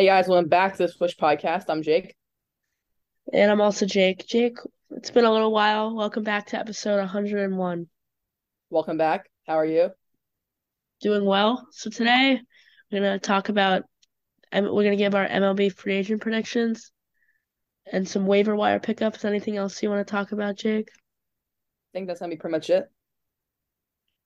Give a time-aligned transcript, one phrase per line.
[0.00, 1.64] Hey guys, welcome back to the Swish Podcast.
[1.68, 2.16] I'm Jake.
[3.34, 4.26] And I'm also Jake.
[4.26, 4.56] Jake,
[4.92, 5.94] it's been a little while.
[5.94, 7.86] Welcome back to episode 101.
[8.70, 9.28] Welcome back.
[9.46, 9.90] How are you?
[11.02, 11.68] Doing well.
[11.72, 12.40] So today
[12.90, 13.82] we're gonna talk about
[14.54, 16.92] we're gonna give our MLB free agent predictions
[17.92, 19.26] and some waiver wire pickups.
[19.26, 20.88] Anything else you want to talk about, Jake?
[20.88, 22.90] I think that's gonna be pretty much it.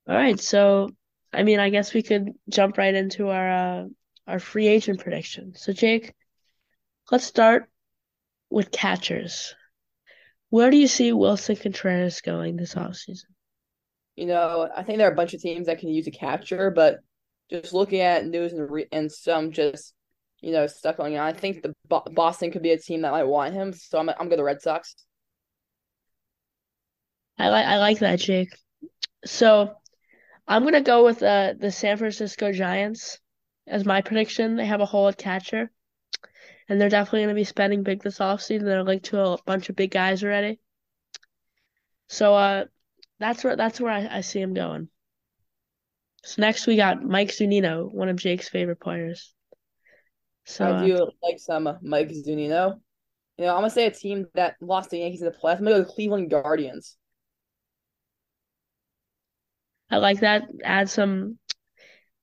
[0.09, 0.91] All right, so
[1.33, 3.85] I mean, I guess we could jump right into our uh,
[4.27, 5.55] our free agent prediction.
[5.55, 6.15] So, Jake,
[7.11, 7.69] let's start
[8.51, 9.55] with catchers.
[10.51, 13.25] Where do you see Wilson Contreras going this offseason?
[14.17, 16.71] You know, I think there are a bunch of teams that can use a catcher,
[16.71, 17.01] but
[17.51, 19.93] just looking at news and re- and some just
[20.41, 23.11] you know stuff going on, I think the Bo- Boston could be a team that
[23.11, 23.73] might want him.
[23.73, 24.95] So I'm I'm going to the Red Sox.
[27.39, 28.57] I like I like that, Jake.
[29.25, 29.75] So
[30.47, 33.19] I'm gonna go with uh, the San Francisco Giants
[33.67, 34.57] as my prediction.
[34.57, 35.71] They have a hole at catcher,
[36.69, 38.65] and they're definitely gonna be spending big this offseason.
[38.65, 40.61] They're linked to a bunch of big guys already.
[42.09, 42.65] So uh,
[43.19, 44.89] that's where that's where I, I see him going.
[46.25, 49.35] So next we got Mike Zunino, one of Jake's favorite players.
[50.47, 52.81] So I do uh, like some Mike Zunino.
[53.39, 55.59] You know, I'm gonna say a team that lost the Yankees in the playoffs.
[55.59, 56.97] I'm gonna go the Cleveland Guardians.
[59.91, 60.45] I like that.
[60.63, 61.39] Add some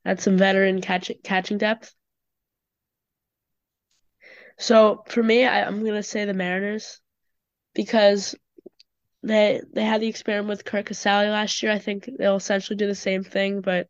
[0.05, 1.94] add some veteran catch, catching depth.
[4.58, 7.02] So for me, I, I'm gonna say the Mariners
[7.73, 8.35] because
[9.23, 11.71] they they had the experiment with Curt Casali last year.
[11.71, 13.88] I think they'll essentially do the same thing, but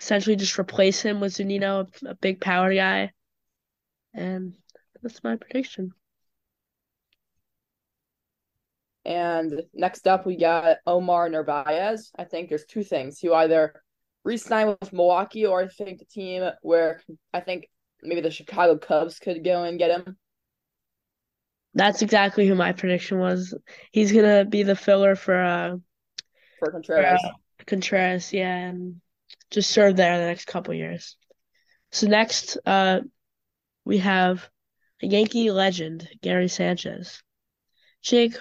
[0.00, 3.12] essentially just replace him with Zunino, a big power guy.
[4.14, 4.54] And
[5.02, 5.92] that's my prediction.
[9.04, 12.10] And next up, we got Omar Narvaez.
[12.18, 13.22] I think there's two things.
[13.22, 13.82] You either
[14.26, 17.00] re-sign with Milwaukee, or I think the team where
[17.32, 17.68] I think
[18.02, 20.18] maybe the Chicago Cubs could go and get him.
[21.74, 23.54] That's exactly who my prediction was.
[23.92, 25.76] He's gonna be the filler for uh
[26.58, 27.20] for Contreras.
[27.20, 29.00] For, uh, Contreras, yeah, and
[29.50, 31.16] just serve there the next couple years.
[31.92, 33.00] So next, uh,
[33.84, 34.48] we have
[35.02, 37.22] a Yankee legend, Gary Sanchez.
[38.02, 38.36] Jake,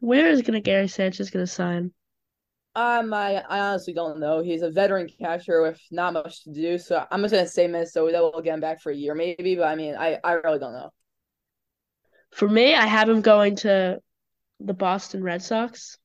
[0.00, 1.92] where is gonna Gary Sanchez gonna sign?
[2.78, 4.40] Um, I, I honestly don't know.
[4.40, 8.18] He's a veteran catcher with not much to do, so I'm just gonna say Minnesota
[8.20, 9.56] will get him back for a year, maybe.
[9.56, 10.90] But I mean, I, I really don't know.
[12.30, 13.98] For me, I have him going to
[14.60, 15.98] the Boston Red Sox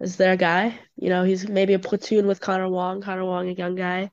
[0.00, 0.78] as their guy.
[0.96, 3.02] You know, he's maybe a platoon with Connor Wong.
[3.02, 4.10] Connor Wong, a young guy,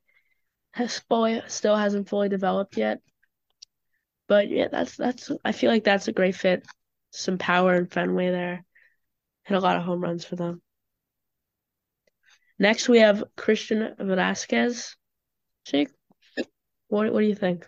[0.72, 3.00] has fully, still hasn't fully developed yet.
[4.28, 5.32] But yeah, that's that's.
[5.46, 6.66] I feel like that's a great fit
[7.12, 8.66] some power in Fenway there.
[9.46, 10.62] Hit a lot of home runs for them.
[12.60, 14.96] Next, we have Christian Velasquez.
[15.66, 15.90] Jake,
[16.88, 17.68] what what do you think?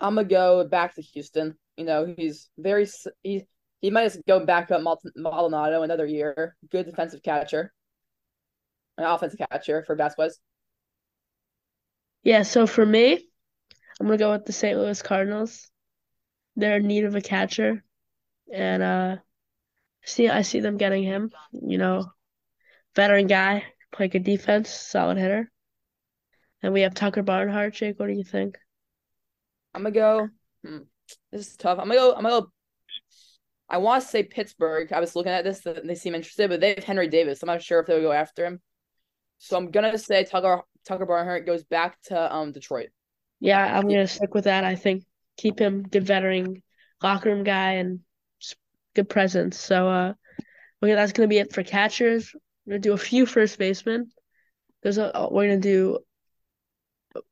[0.00, 1.56] I'm gonna go back to Houston.
[1.76, 2.86] You know, he's very
[3.22, 3.46] he
[3.80, 4.82] he might just go back up
[5.14, 6.56] Maldonado another year.
[6.70, 7.72] Good defensive catcher,
[8.98, 10.38] an offensive catcher for Vasquez.
[12.22, 13.26] Yeah, so for me,
[14.00, 14.78] I'm gonna go with the St.
[14.78, 15.72] Louis Cardinals
[16.56, 17.82] they're in need of a catcher,
[18.52, 19.16] and uh,
[20.04, 21.30] see I see them getting him.
[21.52, 22.12] You know,
[22.94, 25.50] veteran guy, play good defense, solid hitter.
[26.62, 27.74] And we have Tucker Barnhart.
[27.74, 28.56] Jake, what do you think?
[29.74, 30.28] I'm gonna go.
[30.64, 30.78] Hmm,
[31.30, 31.78] this is tough.
[31.78, 32.14] I'm gonna go.
[32.14, 32.52] I'm gonna go.
[33.68, 34.92] I want to say Pittsburgh.
[34.92, 37.42] I was looking at this; and they seem interested, but they have Henry Davis.
[37.42, 38.60] I'm not sure if they'll go after him.
[39.38, 42.90] So I'm gonna say Tucker Tucker Barnhart goes back to um Detroit.
[43.40, 44.64] Yeah, I'm gonna stick with that.
[44.64, 45.04] I think
[45.36, 46.62] keep him good veteran
[47.02, 48.00] locker room guy and
[48.94, 49.58] good presence.
[49.58, 50.12] So uh,
[50.82, 52.32] okay, that's gonna be it for catchers.
[52.64, 54.10] We're gonna do a few first basemen.
[54.82, 55.98] There's a we're gonna do.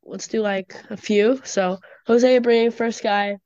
[0.04, 1.40] Let's do like a few.
[1.44, 3.38] So Jose Abreu, first guy.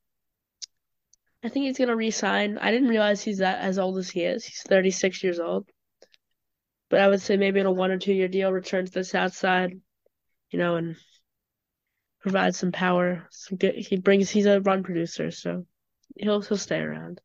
[1.42, 2.58] I think he's gonna resign.
[2.58, 4.44] I didn't realize he's that as old as he is.
[4.44, 5.68] He's 36 years old.
[6.88, 9.04] But I would say maybe in a one or two year deal, return to the
[9.04, 9.78] south side,
[10.50, 10.96] you know, and
[12.20, 13.26] provide some power.
[13.30, 14.30] Some good, he brings.
[14.30, 15.66] He's a run producer, so
[16.16, 17.20] he'll he'll stay around.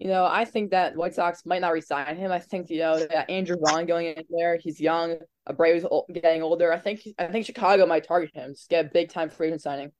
[0.00, 2.32] You know, I think that White Sox might not resign him.
[2.32, 4.56] I think you know that Andrew Vaughn going in there.
[4.56, 5.18] He's young.
[5.46, 6.72] Abreu's getting older.
[6.72, 8.52] I think I think Chicago might target him.
[8.52, 9.92] Just get a big time free agent signing.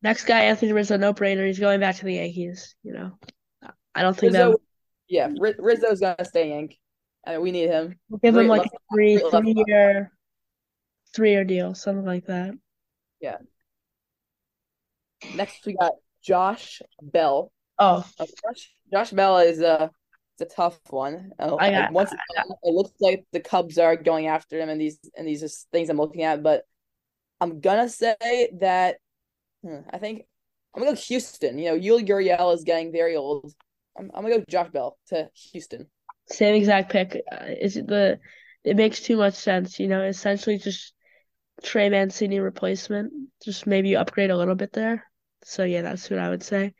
[0.00, 1.44] Next guy, Anthony Rizzo, no brainer.
[1.44, 2.76] He's going back to the Yankees.
[2.84, 3.18] You know,
[3.96, 4.58] I don't think Rizzo, that.
[5.08, 5.28] Yeah,
[5.58, 6.78] Rizzo's gonna stay Yank.
[7.26, 7.98] Mean, we need him.
[8.08, 10.12] We'll give him like a three three year
[11.12, 12.54] three year deal, something like that.
[13.20, 13.38] Yeah.
[15.34, 15.94] Next we got
[16.24, 17.52] Josh Bell.
[17.78, 19.88] Oh, uh, Josh, Josh Bell is uh
[20.38, 21.30] it's a tough one.
[21.38, 24.68] Uh, I got, once I got, it looks like the Cubs are going after him,
[24.68, 26.42] and these and these are things I'm looking at.
[26.42, 26.64] But
[27.40, 28.96] I'm gonna say that
[29.62, 30.22] hmm, I think
[30.74, 31.58] I'm gonna go Houston.
[31.58, 33.52] You know, Yuli Gurriel is getting very old.
[33.96, 35.86] I'm, I'm gonna go Josh Bell to Houston.
[36.26, 37.22] Same exact pick.
[37.30, 38.18] Uh, is it the?
[38.64, 39.78] It makes too much sense.
[39.78, 40.94] You know, essentially just
[41.62, 43.12] Trey Mancini replacement.
[43.44, 45.04] Just maybe upgrade a little bit there.
[45.44, 46.74] So yeah, that's what I would say.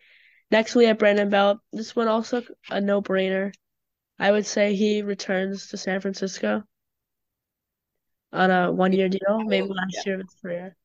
[0.50, 1.58] Next, we have Brandon Belt.
[1.72, 3.52] This one also a no brainer.
[4.18, 6.62] I would say he returns to San Francisco
[8.32, 10.02] on a one year deal, maybe last yeah.
[10.06, 10.76] year of his career.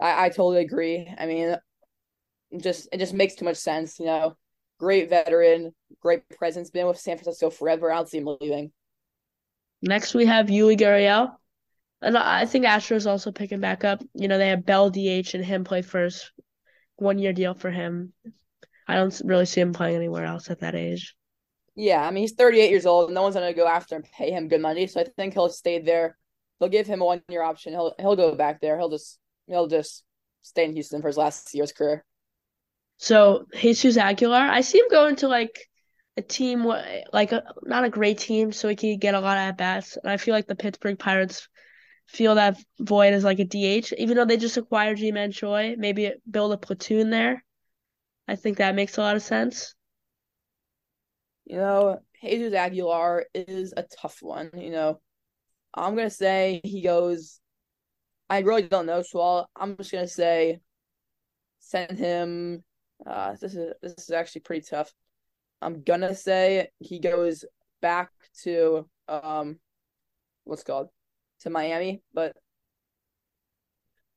[0.00, 1.12] I, I totally agree.
[1.16, 1.56] I mean,
[2.58, 4.36] just it just makes too much sense, you know.
[4.80, 7.92] Great veteran, great presence, been with San Francisco forever.
[7.92, 8.72] I don't see him leaving.
[9.82, 11.36] Next, we have Yuli Gurriel.
[12.02, 14.02] And I think Astros also picking back up.
[14.14, 16.32] You know, they have Bell DH and him play first.
[16.96, 18.12] One year deal for him.
[18.86, 21.16] I don't really see him playing anywhere else at that age.
[21.74, 23.10] Yeah, I mean he's 38 years old.
[23.10, 25.80] No one's gonna go after and pay him good money, so I think he'll stay
[25.80, 26.16] there.
[26.58, 27.72] They'll give him a one year option.
[27.72, 28.78] He'll he'll go back there.
[28.78, 30.04] He'll just he'll just
[30.42, 32.04] stay in Houston for his last year's career.
[32.98, 35.68] So Jesus Aguilar, I see him going to like
[36.16, 36.64] a team
[37.12, 39.96] like a, not a great team, so he can get a lot of at bats.
[39.96, 41.48] And I feel like the Pittsburgh Pirates
[42.06, 45.74] feel that void as like a DH, even though they just acquired Ji-Man Choi.
[45.76, 47.44] Maybe build a platoon there.
[48.28, 49.74] I think that makes a lot of sense.
[51.44, 54.50] You know, Jesus Aguilar is a tough one.
[54.56, 55.00] You know,
[55.74, 57.40] I'm gonna say he goes.
[58.30, 60.60] I really don't know, so I'll, I'm just gonna say
[61.58, 62.64] send him.
[63.06, 64.92] Uh, this is this is actually pretty tough.
[65.60, 67.44] I'm gonna say he goes
[67.82, 68.10] back
[68.42, 69.58] to um,
[70.44, 70.88] what's called
[71.44, 72.36] to Miami, but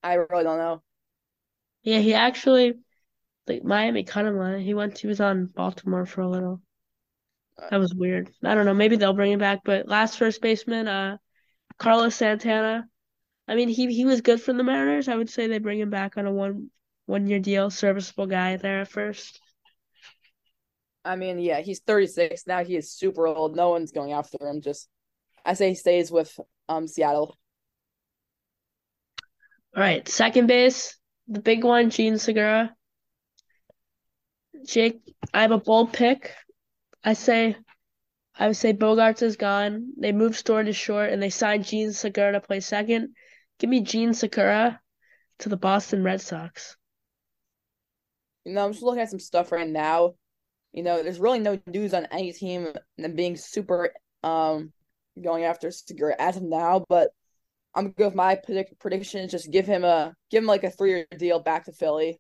[0.04, 0.82] I really don't know.
[1.84, 2.74] Yeah, he actually
[3.48, 4.60] like Miami cut him.
[4.60, 4.98] He went.
[4.98, 6.62] He was on Baltimore for a little.
[7.70, 8.32] That was weird.
[8.44, 8.74] I don't know.
[8.74, 9.62] Maybe they'll bring him back.
[9.64, 11.18] But last first baseman, uh,
[11.78, 12.88] Carlos Santana.
[13.48, 15.08] I mean, he he was good for the Mariners.
[15.08, 16.70] I would say they bring him back on a one
[17.06, 19.40] one year deal, serviceable guy there at first.
[21.04, 22.66] I mean, yeah, he's 36 now.
[22.66, 23.56] He is super old.
[23.56, 24.60] No one's going after him.
[24.62, 24.90] Just,
[25.46, 26.38] I say he stays with
[26.70, 27.38] um Seattle.
[29.76, 30.98] All right, second base,
[31.28, 32.74] the big one, Jean Segura.
[34.66, 35.02] Jake,
[35.34, 36.34] I have a bold pick.
[37.04, 37.56] I say,
[38.38, 39.94] I would say Bogaerts is gone.
[40.00, 43.16] They moved Story to short, and they signed Jean Segura to play second.
[43.60, 44.80] Give me Jean Segura
[45.40, 46.76] to the Boston Red Sox.
[48.46, 50.16] You know, I'm just looking at some stuff right now.
[50.72, 53.94] You know, there's really no news on any team and being super
[54.24, 54.72] um
[55.22, 57.10] going after Segura as of now, but
[57.74, 59.30] I'm gonna go with my predict- prediction.
[59.30, 62.20] Just give him a give him like a three year deal back to Philly.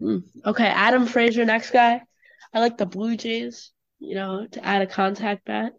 [0.00, 0.22] Mm.
[0.44, 2.00] Okay, Adam Frazier, next guy.
[2.52, 5.72] I like the Blue Jays, you know, to add a contact bat.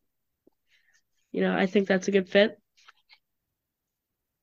[1.32, 2.58] You know, I think that's a good fit.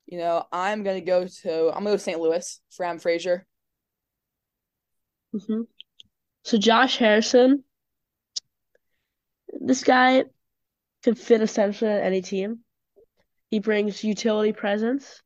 [0.07, 2.21] You know, I'm gonna go to I'm gonna go to St.
[2.21, 3.47] Louis for Adam Frazier.
[5.35, 5.63] Mm-hmm.
[6.45, 7.65] So Josh Harrison,
[9.61, 10.25] this guy
[11.07, 12.65] could fit essentially at any team.
[13.49, 15.23] He brings utility presence.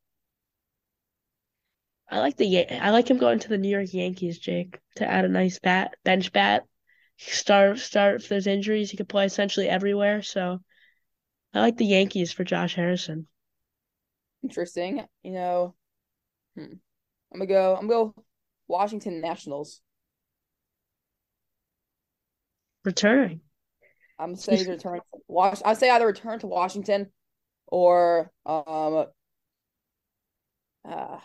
[2.10, 5.24] I like the I like him going to the New York Yankees, Jake, to add
[5.24, 6.64] a nice bat, bench bat.
[7.16, 10.20] Start start if there's injuries, he could play essentially everywhere.
[10.20, 10.58] So
[11.54, 13.26] I like the Yankees for Josh Harrison.
[14.42, 15.06] Interesting.
[15.22, 15.74] You know,
[16.56, 16.74] hmm.
[17.32, 17.74] I'm gonna go.
[17.74, 18.24] I'm gonna go
[18.68, 19.80] Washington Nationals.
[22.84, 23.40] Returning.
[24.20, 25.00] I'm say return.
[25.28, 25.60] Wash.
[25.64, 27.10] I say either return to Washington,
[27.66, 29.06] or um.
[30.88, 31.18] Uh,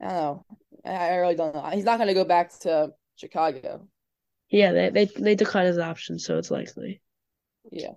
[0.00, 0.44] I don't know.
[0.84, 1.62] I really don't know.
[1.72, 3.88] He's not going to go back to Chicago.
[4.50, 7.00] Yeah, they they they declined his option, so it's likely.
[7.72, 7.92] Yeah.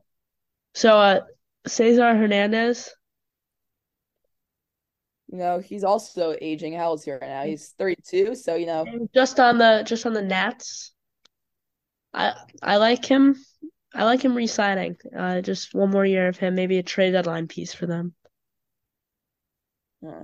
[0.73, 1.21] So, uh,
[1.67, 2.93] Cesar Hernandez.
[5.27, 6.73] You know, he's also aging.
[6.73, 7.43] How old is he right now?
[7.43, 8.35] He's thirty-two.
[8.35, 10.93] So you know, just on the just on the Nats.
[12.13, 13.35] I I like him.
[13.93, 14.97] I like him re-signing.
[15.15, 18.13] Uh, just one more year of him, maybe a trade deadline piece for them.
[20.01, 20.23] Yeah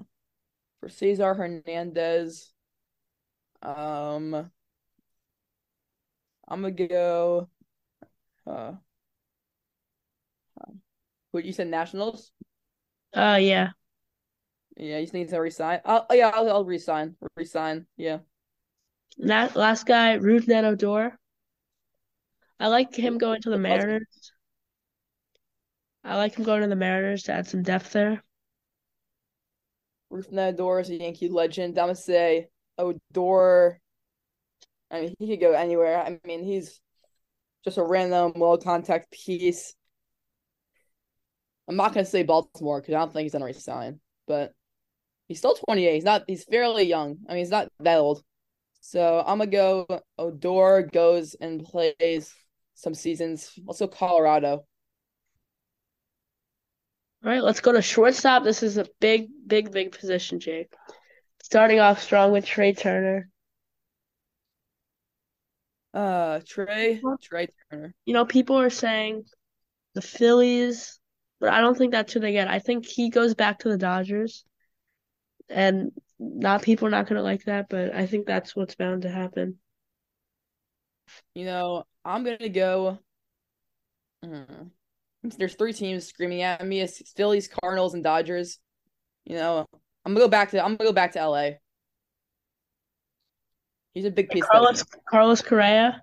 [0.83, 2.51] for Cesar Hernandez.
[3.61, 4.51] Um,
[6.45, 7.47] I'm gonna go.
[8.45, 8.73] Uh,
[11.31, 12.33] what you said, Nationals?
[13.15, 13.69] Uh, yeah.
[14.75, 15.79] Yeah, you just need to resign.
[15.85, 17.15] Oh, yeah, I'll, I'll resign.
[17.37, 17.85] Resign.
[17.95, 18.19] Yeah.
[19.19, 21.17] That last guy, Rougned Odor.
[22.63, 24.31] I like him going to the Mariners.
[26.01, 28.23] I like him going to the Mariners to add some depth there.
[30.09, 31.77] Rougned Odor is a Yankee legend.
[31.77, 33.81] I'm gonna say Odor.
[34.89, 36.01] I mean, he could go anywhere.
[36.01, 36.79] I mean, he's
[37.65, 39.75] just a random low contact piece.
[41.67, 44.53] I'm not gonna say Baltimore because I don't think he's gonna resign, but
[45.27, 45.95] he's still 28.
[45.95, 46.23] He's not.
[46.27, 47.17] He's fairly young.
[47.27, 48.23] I mean, he's not that old.
[48.79, 49.85] So I'm gonna go.
[50.17, 52.33] Odor goes and plays
[52.75, 53.51] some seasons.
[53.65, 54.65] Go Colorado.
[57.23, 58.43] All right, let's go to shortstop.
[58.43, 60.73] This is a big, big, big position, Jake.
[61.41, 63.29] Starting off strong with Trea Turner.
[65.93, 67.93] Uh, Trea, Trea Turner.
[68.05, 69.23] You know, people are saying
[69.93, 70.99] the Phillies,
[71.39, 72.49] but I don't think that's who they get.
[72.49, 74.43] I think he goes back to the Dodgers,
[75.49, 79.09] and not people are not gonna like that, but I think that's what's bound to
[79.09, 79.59] happen.
[81.35, 82.99] You know, I'm gonna go.
[84.23, 84.43] Hmm,
[85.23, 88.59] there's three teams screaming at me: it's Phillies, Cardinals, and Dodgers.
[89.25, 89.65] You know,
[90.05, 91.49] I'm gonna go back to I'm gonna go back to LA.
[93.93, 94.45] He's a big piece.
[94.51, 96.01] Carlos Carlos Correa,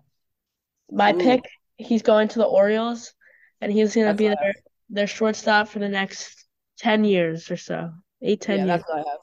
[0.90, 1.18] my Ooh.
[1.18, 1.40] pick.
[1.76, 3.12] He's going to the Orioles,
[3.60, 4.54] and he's gonna that's be their
[4.90, 6.46] their shortstop for the next
[6.78, 7.90] ten years or so,
[8.22, 8.78] eight ten yeah, years.
[8.80, 9.18] That's what I have.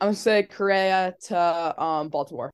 [0.00, 2.50] I'm gonna say Correa to um Baltimore.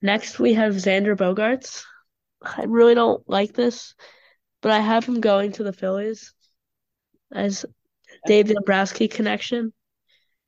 [0.00, 1.84] Next we have Xander Bogaerts.
[2.42, 3.94] I really don't like this,
[4.62, 6.32] but I have him going to the Phillies
[7.32, 7.66] as
[8.26, 9.72] Dave Dombrowski connection.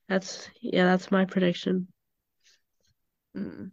[0.09, 1.89] That's yeah, that's my prediction.
[3.37, 3.71] Mm.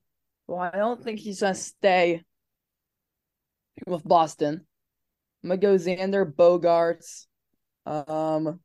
[0.48, 2.24] Well, I don't think he's gonna stay
[3.86, 4.66] with Boston.
[5.44, 7.26] I'm gonna go Xander Bogaerts.
[7.86, 8.60] Um,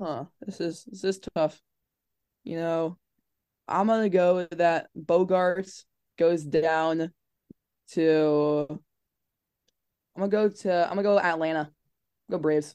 [0.00, 0.24] huh.
[0.40, 1.60] This is this is tough.
[2.44, 2.98] You know,
[3.68, 5.84] I'm gonna go that Bogaerts
[6.18, 7.12] goes down
[7.92, 8.66] to.
[10.16, 10.84] I'm gonna go to.
[10.84, 11.70] I'm gonna go Atlanta.
[12.30, 12.74] Go Braves.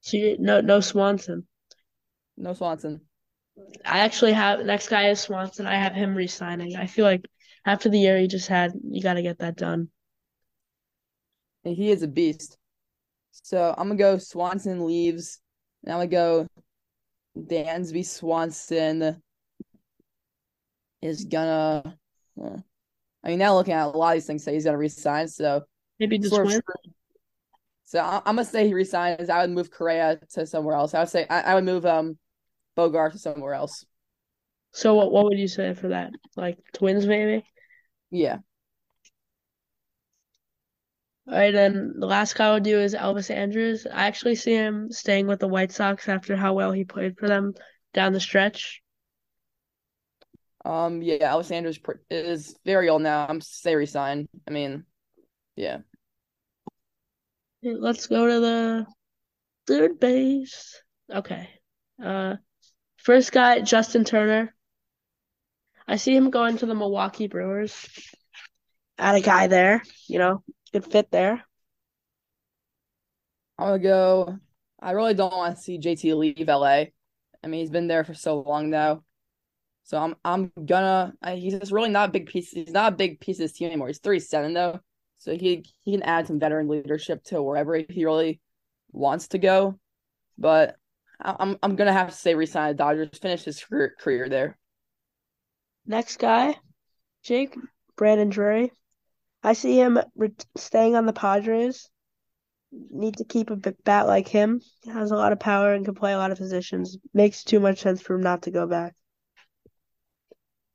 [0.00, 1.46] So you, no, no Swanson.
[2.36, 3.00] No Swanson.
[3.84, 5.66] I actually have next guy is Swanson.
[5.66, 6.76] I have him resigning.
[6.76, 7.24] I feel like
[7.64, 9.88] after the year he just had, you got to get that done.
[11.64, 12.58] And he is a beast.
[13.30, 15.40] So I'm gonna go Swanson leaves.
[15.84, 16.48] And I'm gonna go
[17.38, 19.22] Dansby Swanson
[21.04, 21.96] is gonna.
[22.42, 22.56] Uh,
[23.22, 25.28] I mean, now looking at a lot of these things, say he's gonna resign.
[25.28, 25.62] So
[25.98, 26.60] maybe just win.
[27.84, 29.30] So I'm gonna say he resigns.
[29.30, 30.94] I would move Correa to somewhere else.
[30.94, 32.18] I would say I, I would move um
[32.74, 33.84] Bogart to somewhere else.
[34.72, 36.12] So what what would you say for that?
[36.36, 37.44] Like Twins maybe?
[38.10, 38.38] Yeah.
[41.26, 43.86] All right, then the last guy I'll do is Elvis Andrus.
[43.86, 47.28] I actually see him staying with the White Sox after how well he played for
[47.28, 47.54] them
[47.94, 48.82] down the stretch.
[50.64, 51.78] Um, yeah, Elvis Andrus
[52.10, 53.26] is very old now.
[53.28, 54.28] I'm say resign.
[54.48, 54.84] I mean,
[55.56, 55.78] yeah.
[57.62, 58.86] Let's go to the
[59.66, 60.80] third base.
[61.12, 61.48] Okay.
[62.02, 62.36] Uh,
[62.96, 64.54] first guy, Justin Turner.
[65.86, 67.88] I see him going to the Milwaukee Brewers.
[68.98, 70.42] Add a guy there, you know,
[70.72, 71.44] good fit there.
[73.58, 74.38] I'm gonna go.
[74.80, 76.84] I really don't want to see JT leave LA.
[77.42, 79.02] I mean, he's been there for so long now.
[79.84, 81.12] So I'm I'm gonna.
[81.34, 82.50] He's just really not a big piece.
[82.50, 83.88] He's not a big piece of this team anymore.
[83.88, 84.80] He's three seven though,
[85.18, 88.40] so he he can add some veteran leadership to wherever he really
[88.92, 89.78] wants to go.
[90.38, 90.76] But
[91.20, 94.58] I'm I'm gonna have to say resign the Dodgers, finish his career, career there.
[95.86, 96.56] Next guy,
[97.22, 97.54] Jake
[97.94, 98.72] Brandon Drury.
[99.42, 101.90] I see him re- staying on the Padres.
[102.72, 104.62] Need to keep a bat like him.
[104.86, 106.96] Has a lot of power and can play a lot of positions.
[107.12, 108.94] Makes too much sense for him not to go back.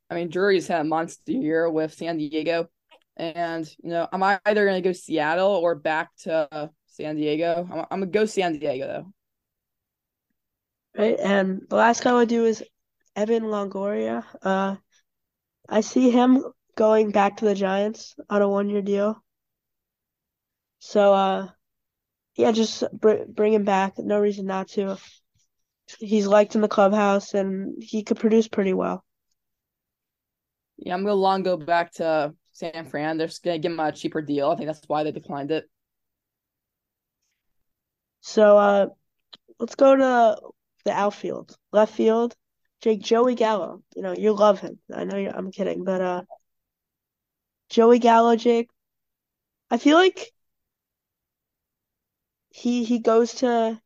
[0.09, 2.69] I mean, Drury's had a monster year with San Diego.
[3.17, 7.67] And you know, I'm either gonna go Seattle or back to San Diego.
[7.71, 9.13] I'm, I'm gonna go San Diego though.
[10.97, 12.63] Right, and the last guy I would do is
[13.15, 14.23] Evan Longoria.
[14.41, 14.77] Uh,
[15.67, 16.43] I see him
[16.75, 19.21] going back to the Giants on a one-year deal.
[20.79, 21.47] So, uh,
[22.35, 23.97] yeah, just br- bring him back.
[23.97, 24.97] No reason not to.
[25.99, 29.03] He's liked in the clubhouse, and he could produce pretty well.
[30.81, 33.17] Yeah, I'm gonna long go back to San Fran.
[33.17, 34.49] They're just gonna give him a cheaper deal.
[34.49, 35.69] I think that's why they declined it.
[38.21, 38.87] So uh
[39.59, 40.37] let's go to
[40.85, 41.55] the outfield.
[41.71, 42.35] Left field,
[42.81, 43.83] Jake Joey Gallo.
[43.95, 44.79] You know, you love him.
[44.93, 46.23] I know you I'm kidding, but uh
[47.69, 48.69] Joey Gallo, Jake.
[49.69, 50.31] I feel like
[52.49, 53.79] he he goes to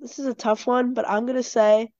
[0.00, 1.92] this is a tough one, but I'm gonna say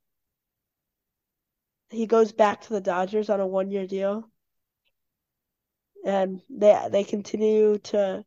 [1.91, 4.29] he goes back to the Dodgers on a one year deal.
[6.05, 8.25] And they they continue to,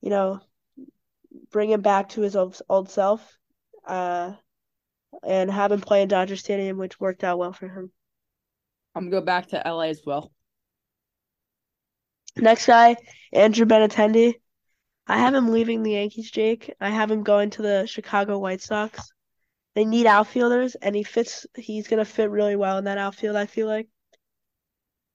[0.00, 0.40] you know,
[1.50, 3.38] bring him back to his old, old self,
[3.86, 4.32] uh,
[5.22, 7.92] and have him play in Dodger Stadium, which worked out well for him.
[8.94, 10.32] I'm gonna go back to LA as well.
[12.36, 12.96] Next guy,
[13.32, 14.34] Andrew Benintendi.
[15.06, 16.72] I have him leaving the Yankees, Jake.
[16.80, 19.12] I have him going to the Chicago White Sox.
[19.74, 21.46] They need outfielders, and he fits.
[21.56, 23.36] He's gonna fit really well in that outfield.
[23.36, 23.88] I feel like,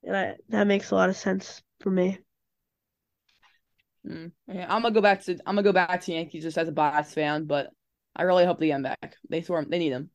[0.02, 2.18] and I, that makes a lot of sense for me.
[4.06, 6.68] Mm, yeah, I'm gonna go back to I'm gonna go back to Yankees just as
[6.68, 7.70] a bias fan, but
[8.16, 9.16] I really hope they get him back.
[9.28, 10.10] They throw him, they need him.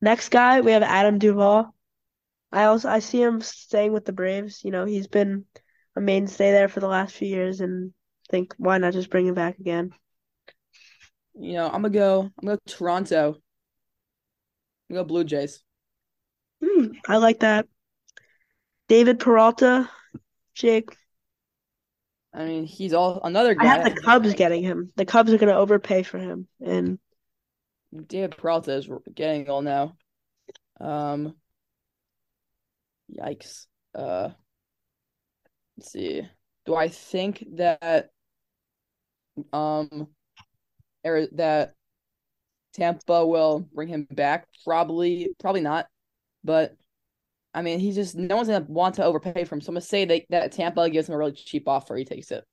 [0.00, 1.74] Next guy, we have Adam Duvall.
[2.52, 4.64] I also I see him staying with the Braves.
[4.64, 5.44] You know, he's been
[5.96, 7.92] a mainstay there for the last few years, and
[8.30, 9.92] think why not just bring him back again?
[11.38, 12.22] You know, I'm gonna go.
[12.22, 13.28] I'm gonna go Toronto.
[14.88, 15.62] I'm gonna go Blue Jays.
[16.62, 17.66] Hmm, I like that.
[18.88, 19.88] David Peralta,
[20.54, 20.90] Jake.
[22.34, 23.64] I mean, he's all another guy.
[23.64, 24.92] I have the Cubs getting him.
[24.96, 26.98] The Cubs are gonna overpay for him, and
[28.06, 29.96] David Peralta is getting all now.
[30.80, 31.36] Um,
[33.16, 33.66] yikes.
[33.94, 34.30] Uh,
[35.76, 36.28] let's see.
[36.66, 38.10] Do I think that
[39.52, 40.08] um,
[41.04, 41.74] er, that
[42.74, 44.46] Tampa will bring him back?
[44.64, 45.86] Probably, probably not.
[46.44, 46.76] But
[47.54, 49.60] I mean, he's just no one's gonna want to overpay for him.
[49.60, 51.96] So I'm gonna say that that Tampa gives him a really cheap offer.
[51.96, 52.44] He takes it.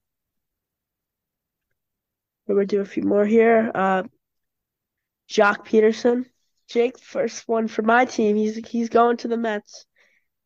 [2.47, 3.71] We're gonna do a few more here.
[3.73, 4.03] Uh,
[5.29, 6.25] Joc Pederson,
[6.69, 8.35] Jake, first one for my team.
[8.35, 9.85] He's he's going to the Mets,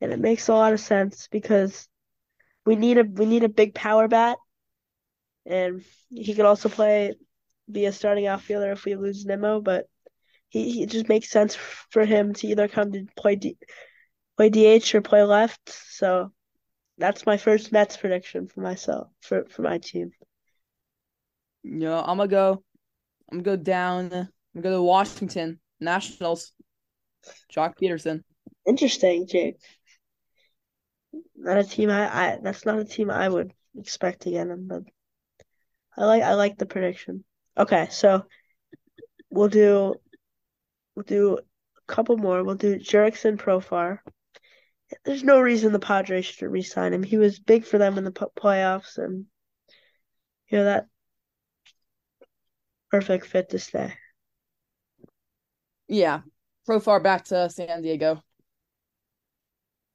[0.02, 1.88] and it makes a lot of sense because
[2.66, 4.38] we need a we need a big power bat,
[5.46, 7.16] and he could also play
[7.72, 9.62] be a starting outfielder if we lose Nimmo.
[9.62, 9.88] But
[10.50, 13.58] he, he just makes sense for him to either come to play D,
[14.38, 15.70] play DH or play left.
[15.70, 16.32] So
[16.98, 20.12] that's my first Mets prediction for myself for for my team.
[21.64, 22.64] Yeah, I'm gonna go.
[23.32, 24.06] I'm gonna go down.
[24.06, 26.52] I'm gonna go to Washington Nationals.
[27.54, 28.24] Joc Pederson.
[28.66, 29.58] Interesting, Jake.
[31.36, 34.68] Not a team I, I that's not a team I would expect to get him,
[34.68, 34.84] but
[35.98, 37.24] I like I like the prediction.
[37.60, 38.26] Okay, so
[39.30, 39.94] we'll do
[40.96, 42.42] we'll do a couple more.
[42.42, 44.00] We'll do Jurickson Profar.
[45.04, 47.04] There's no reason the Padres should re-sign him.
[47.04, 49.26] He was big for them in the playoffs, and
[50.48, 50.88] you know that
[52.90, 53.94] perfect fit to stay.
[55.90, 56.22] Yeah,
[56.68, 58.24] Profar back to San Diego.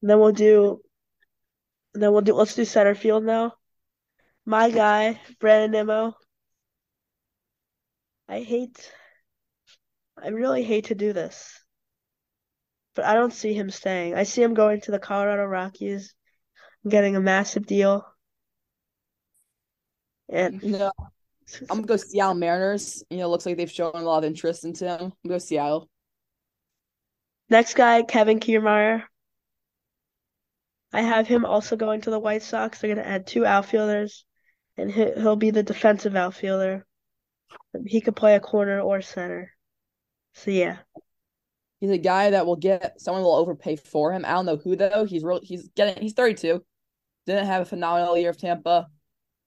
[0.02, 0.82] And then we'll do.
[1.94, 2.34] Then we'll do.
[2.34, 3.54] Let's do center field now.
[4.44, 6.14] My guy, Brandon Nimmo.
[8.28, 8.90] I hate.
[10.22, 11.60] I really hate to do this,
[12.94, 14.14] but I don't see him staying.
[14.14, 16.14] I see him going to the Colorado Rockies,
[16.88, 18.06] getting a massive deal.
[20.28, 20.90] And no,
[21.62, 23.04] I'm gonna go Seattle Mariners.
[23.10, 25.00] You know, looks like they've shown a lot of interest into him.
[25.00, 25.90] I'm gonna go Seattle.
[27.50, 29.02] Next guy, Kevin Kiermaier.
[30.92, 32.80] I have him also going to the White Sox.
[32.80, 34.24] They're gonna add two outfielders,
[34.76, 36.86] and he'll be the defensive outfielder.
[37.86, 39.52] He could play a corner or center.
[40.34, 40.78] So yeah.
[41.80, 44.24] He's a guy that will get someone will overpay for him.
[44.24, 45.04] I don't know who though.
[45.04, 46.64] He's real he's getting he's 32.
[47.26, 48.88] Didn't have a phenomenal year of Tampa.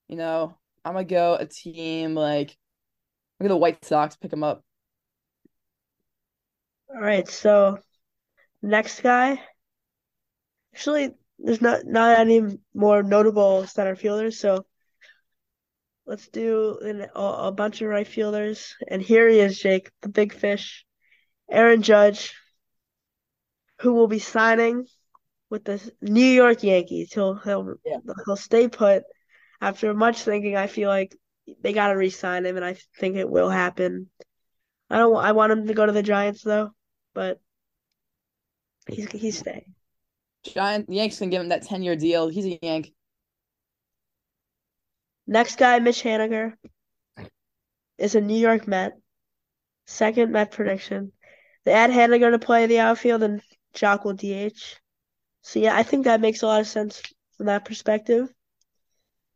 [0.08, 2.58] You know, I'm gonna go a team like
[3.40, 4.64] look at the White Sox pick him up.
[6.94, 7.80] All right, so
[8.62, 9.42] next guy.
[10.74, 12.42] Actually, there's not not any
[12.74, 14.66] more notable center fielders, so
[16.08, 18.76] let's do an, a, a bunch of right fielders.
[18.88, 20.86] And here he is, Jake, the big fish,
[21.52, 22.34] Aaron Judge,
[23.82, 24.88] who will be signing
[25.50, 27.14] with the New York Yankees.
[27.14, 27.98] He'll he'll yeah.
[28.26, 29.04] he'll stay put
[29.62, 31.16] after much thinking, I feel like
[31.62, 34.10] they got to re-sign him, and I think it will happen.
[34.90, 35.16] I don't.
[35.16, 36.72] I want him to go to the Giants though,
[37.14, 37.40] but
[38.90, 39.74] he's he's staying.
[40.44, 42.30] Giant the Yanks can give him that ten year deal.
[42.30, 42.94] He's a Yank.
[45.28, 46.54] Next guy, Mitch Haniger,
[47.98, 48.94] is a New York Met.
[49.86, 51.12] Second Met prediction.
[51.66, 53.42] They add Haniger to play the outfield, and
[53.76, 54.80] Joc will DH.
[55.42, 57.02] So yeah, I think that makes a lot of sense
[57.38, 58.30] from that perspective.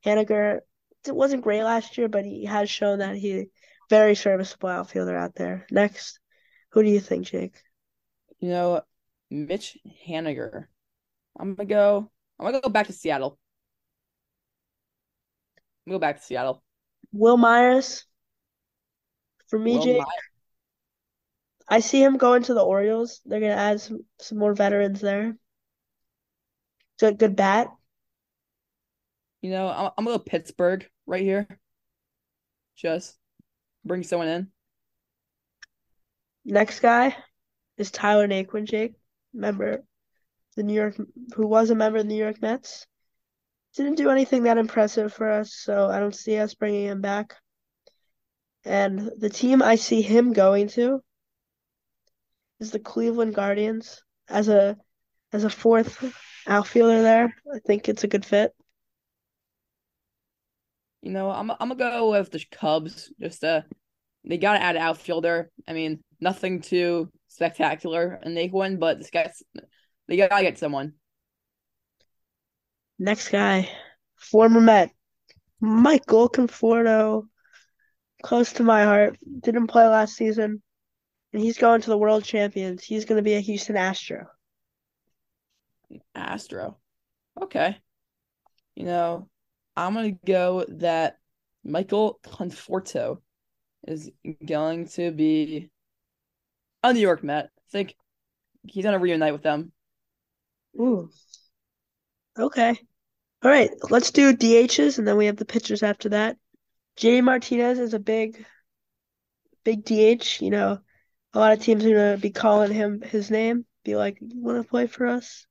[0.05, 0.61] Haniger
[1.07, 3.47] it wasn't great last year, but he has shown that he
[3.89, 5.65] very serviceable outfielder out there.
[5.71, 6.19] Next,
[6.69, 7.55] who do you think, Jake?
[8.39, 8.81] You know,
[9.29, 9.77] Mitch
[10.07, 10.65] Haniger.
[11.37, 12.11] I'm gonna go.
[12.39, 13.37] I'm gonna go back to Seattle.
[15.89, 16.63] Go back to Seattle.
[17.11, 18.05] Wil Myers.
[19.47, 19.97] For me, Wil Jake.
[19.97, 20.09] Myers.
[21.67, 23.21] I see him going to the Orioles.
[23.25, 25.35] They're gonna add some, some more veterans there.
[26.99, 27.69] Good, good bat.
[29.41, 31.47] You know, I'm, I'm gonna go Pittsburgh right here.
[32.75, 33.17] Just
[33.85, 34.47] bring someone in.
[36.43, 37.15] Next guy
[37.77, 38.95] is Tyler Naquin, Jake.
[39.33, 39.83] Remember,
[40.55, 40.95] the New York,
[41.35, 42.85] who was a member of the New York Mets.
[43.75, 47.35] Didn't do anything that impressive for us, so I don't see us bringing him back.
[48.65, 51.01] And the team I see him going to
[52.59, 54.77] is the Cleveland Guardians as a
[55.33, 56.03] as a fourth
[56.47, 57.35] outfielder there.
[57.53, 58.53] I think it's a good fit.
[61.01, 63.11] You know, I'm I'm gonna go with the Cubs.
[63.19, 63.61] Just uh,
[64.23, 65.49] they gotta add an outfielder.
[65.67, 69.41] I mean, nothing too spectacular and the one, but this guy's
[70.07, 70.93] they gotta get someone.
[73.01, 73.67] Next guy,
[74.15, 74.91] former Met,
[75.59, 77.23] Michael Conforto,
[78.21, 79.17] close to my heart.
[79.39, 80.61] Didn't play last season,
[81.33, 82.83] and he's going to the World Champions.
[82.83, 84.27] He's going to be a Houston Astro.
[86.13, 86.77] Astro,
[87.41, 87.75] okay.
[88.75, 89.27] You know,
[89.75, 91.17] I'm gonna go that
[91.63, 93.17] Michael Conforto
[93.87, 94.11] is
[94.45, 95.71] going to be
[96.83, 97.45] a New York Met.
[97.45, 97.95] I think
[98.67, 99.71] he's gonna reunite with them.
[100.79, 101.09] Ooh.
[102.37, 102.77] Okay.
[103.43, 106.37] All right, let's do DHs and then we have the pitchers after that.
[106.97, 108.45] JD Martinez is a big,
[109.63, 110.41] big DH.
[110.41, 110.79] You know,
[111.33, 114.61] a lot of teams are gonna be calling him his name, be like, "You want
[114.61, 115.47] to play for us?"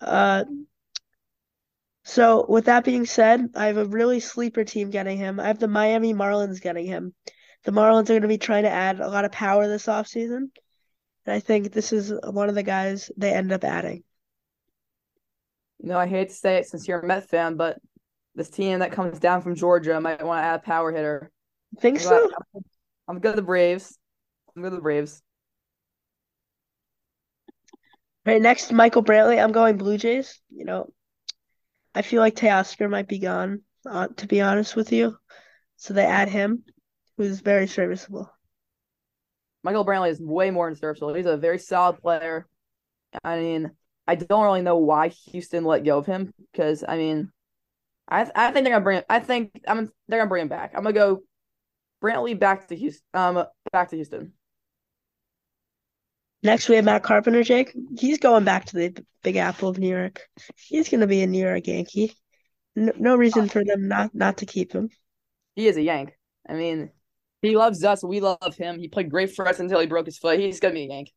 [0.00, 0.44] Uh,
[2.04, 5.38] so with that being said, I have a really sleeper team getting him.
[5.38, 7.14] I have the Miami Marlins getting him.
[7.64, 10.50] The Marlins are going to be trying to add a lot of power this offseason.
[11.26, 14.02] And I think this is one of the guys they end up adding.
[15.82, 17.78] You know, I hate to say it since you're a Met fan, but
[18.36, 21.30] this team that comes down from Georgia might want to add a power hitter.
[21.80, 22.28] Think I'm so?
[22.28, 22.64] glad-
[23.08, 23.98] I'm good the Braves.
[24.54, 25.22] I'm good with the Braves.
[28.24, 29.42] Right next, Michael Brantley.
[29.42, 30.40] I'm going Blue Jays.
[30.50, 30.92] You know,
[31.94, 35.16] I feel like Teoscar might be gone, uh, to be honest with you.
[35.76, 36.62] So they add him,
[37.16, 38.30] who's very serviceable.
[39.64, 41.12] Michael Brantley is way more than serviceable.
[41.12, 42.46] He's a very solid player.
[43.24, 43.72] I mean,
[44.06, 47.30] I don't really know why Houston let go of him because I mean,
[48.08, 49.02] I I think they're gonna bring.
[49.08, 50.72] I think I'm they're gonna bring him back.
[50.74, 51.22] I'm gonna go
[52.02, 53.04] Brantley back to Houston.
[53.14, 54.32] Um, back to Houston.
[56.42, 57.72] Next, we have Matt Carpenter, Jake.
[57.96, 60.20] He's going back to the Big Apple of New York.
[60.56, 62.16] He's going to be a New York Yankee.
[62.74, 64.90] No, no reason for them not, not to keep him.
[65.54, 66.12] He is a Yank.
[66.48, 66.90] I mean,
[67.42, 68.02] he loves us.
[68.02, 68.80] We love him.
[68.80, 70.40] He played great for us until he broke his foot.
[70.40, 71.12] He's gonna be a Yank.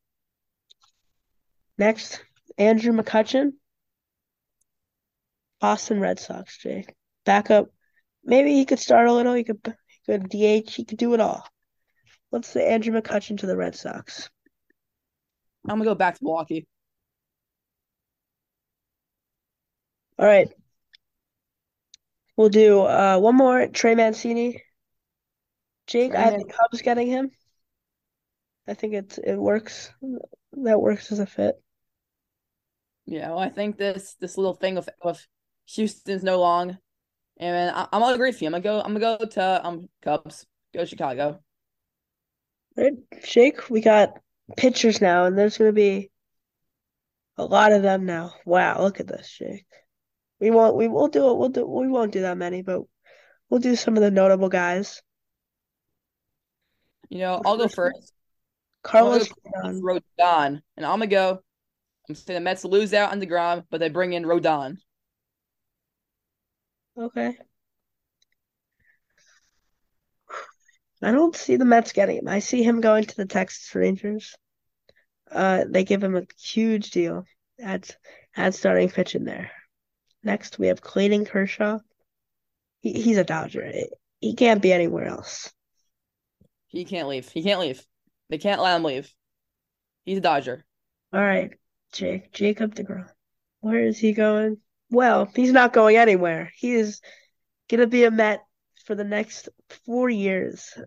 [1.77, 2.23] Next,
[2.57, 3.53] Andrew McCutchen,
[5.59, 6.93] Boston Red Sox, Jake.
[7.25, 7.67] Backup.
[8.23, 9.33] Maybe he could start a little.
[9.33, 10.73] He could, he could DH.
[10.73, 11.47] He could do it all.
[12.31, 14.29] Let's say Andrew McCutchen to the Red Sox.
[15.67, 16.67] I'm gonna go back to Milwaukee.
[20.17, 20.49] All right.
[22.37, 23.67] We'll do uh, one more.
[23.67, 24.61] Trey Mancini.
[25.87, 27.31] Jake, Trey I the Cubs getting him.
[28.67, 29.91] I think it's it works.
[30.53, 31.55] That works as a fit.
[33.05, 35.25] Yeah, well, I think this this little thing with with
[35.67, 36.77] Houston's no long,
[37.37, 38.47] and I, I'm gonna agree with you.
[38.47, 38.81] I'm gonna go.
[38.81, 40.45] I'm gonna go to um Cubs.
[40.73, 41.39] Go Chicago.
[42.75, 44.19] Right, Jake, we got
[44.57, 46.11] pitchers now, and there's going to be
[47.37, 48.33] a lot of them now.
[48.45, 49.65] Wow, look at this, Jake.
[50.41, 51.37] We won't, we will do it.
[51.37, 52.81] We'll do, we won't do that many, but
[53.49, 55.01] we'll do some of the notable guys.
[57.07, 58.11] You know, I'll go first.
[58.83, 59.29] Carlos.
[59.55, 61.41] Rodon, and I'm gonna go.
[62.07, 64.77] I'm saying the Mets lose out on Degrom, but they bring in Rodon.
[66.97, 67.37] Okay.
[71.01, 72.27] I don't see the Mets getting him.
[72.27, 74.35] I see him going to the Texas Rangers.
[75.31, 77.25] Uh, they give him a huge deal.
[77.61, 77.87] Add,
[78.35, 79.51] add starting pitch in there.
[80.23, 81.79] Next, we have Clayton Kershaw.
[82.81, 83.71] He, he's a Dodger.
[84.19, 85.51] He can't be anywhere else.
[86.67, 87.29] He can't leave.
[87.29, 87.85] He can't leave.
[88.29, 89.13] They can't let him leave.
[90.05, 90.65] He's a Dodger.
[91.13, 91.51] All right,
[91.95, 93.07] Jake, Jacob DeGrom.
[93.61, 94.57] Where is he going?
[94.91, 96.51] Well, he's not going anywhere.
[96.55, 97.01] He is
[97.69, 98.41] gonna be a Met
[98.85, 99.49] for the next
[99.85, 100.77] four years,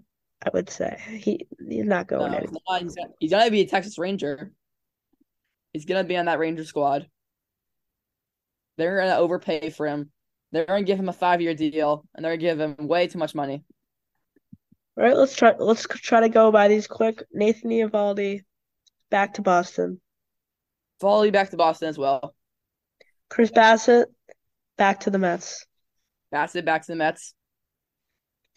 [0.44, 1.00] I would say.
[1.18, 2.60] He he's not going No, anywhere.
[2.68, 2.82] not.
[2.82, 4.52] He's gonna, he's gonna be a Texas Ranger.
[5.72, 7.08] He's gonna be on that Ranger squad.
[8.76, 10.12] They're gonna overpay for him.
[10.52, 13.18] They're gonna give him a five year deal, and they're gonna give him way too
[13.18, 13.64] much money.
[14.96, 17.24] All right, let's try let's try to go by these quick.
[17.32, 18.44] Nathan Eovaldi,
[19.10, 20.00] back to Boston.
[21.00, 22.34] Volley back to Boston as well.
[23.28, 24.06] Chris Bassitt,
[24.76, 25.66] back to the Mets.
[26.32, 27.34] Bassitt back to the Mets.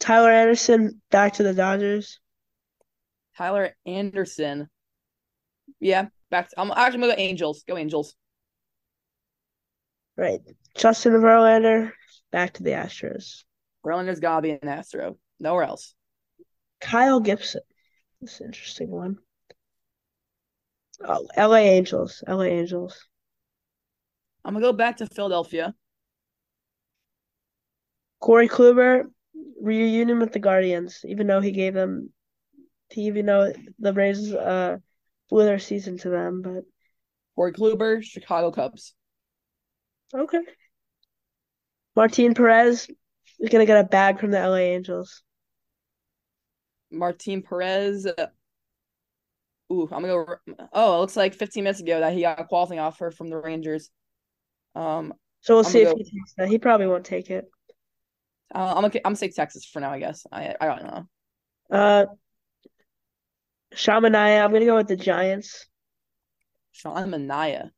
[0.00, 2.18] Tyler Anderson, back to the Dodgers.
[3.36, 4.68] Tyler Anderson.
[5.78, 6.50] Yeah, back.
[6.50, 7.64] To, I'm actually gonna go Angels.
[7.66, 8.14] Go Angels.
[10.16, 10.40] Right.
[10.74, 11.92] Justin Verlander,
[12.30, 13.44] back to the Astros.
[13.84, 15.16] Verlander's gotta be an Astro.
[15.40, 15.94] Nowhere else.
[16.80, 17.62] Kyle Gibson.
[18.20, 19.18] This an interesting one.
[21.00, 22.22] Oh, LA Angels.
[22.26, 23.06] LA Angels.
[24.44, 25.74] I'm gonna go back to Philadelphia.
[28.20, 29.04] Corey Kluber
[29.60, 32.10] reunion with the Guardians, even though he gave them,
[32.94, 34.78] even though the Rays uh
[35.28, 36.64] blew their season to them, but
[37.34, 38.94] Corey Kluber, Chicago Cubs.
[40.14, 40.40] Okay.
[41.96, 42.88] Martin Perez
[43.40, 45.22] is gonna get a bag from the LA Angels.
[46.90, 48.06] Martin Perez.
[49.72, 50.36] Ooh, I'm gonna go.
[50.72, 53.38] Oh, it looks like 15 minutes ago that he got a qualifying offer from the
[53.38, 53.90] Rangers.
[54.74, 56.48] Um, so we'll I'm see if go, he takes that.
[56.48, 57.46] He probably won't take it.
[58.54, 59.90] Uh, I'm gonna I'm gonna say Texas for now.
[59.90, 61.06] I guess I I don't know.
[61.70, 62.06] Uh,
[63.74, 64.44] Sean Manaea.
[64.44, 65.66] I'm gonna go with the Giants.
[66.72, 67.70] Sean Manaea.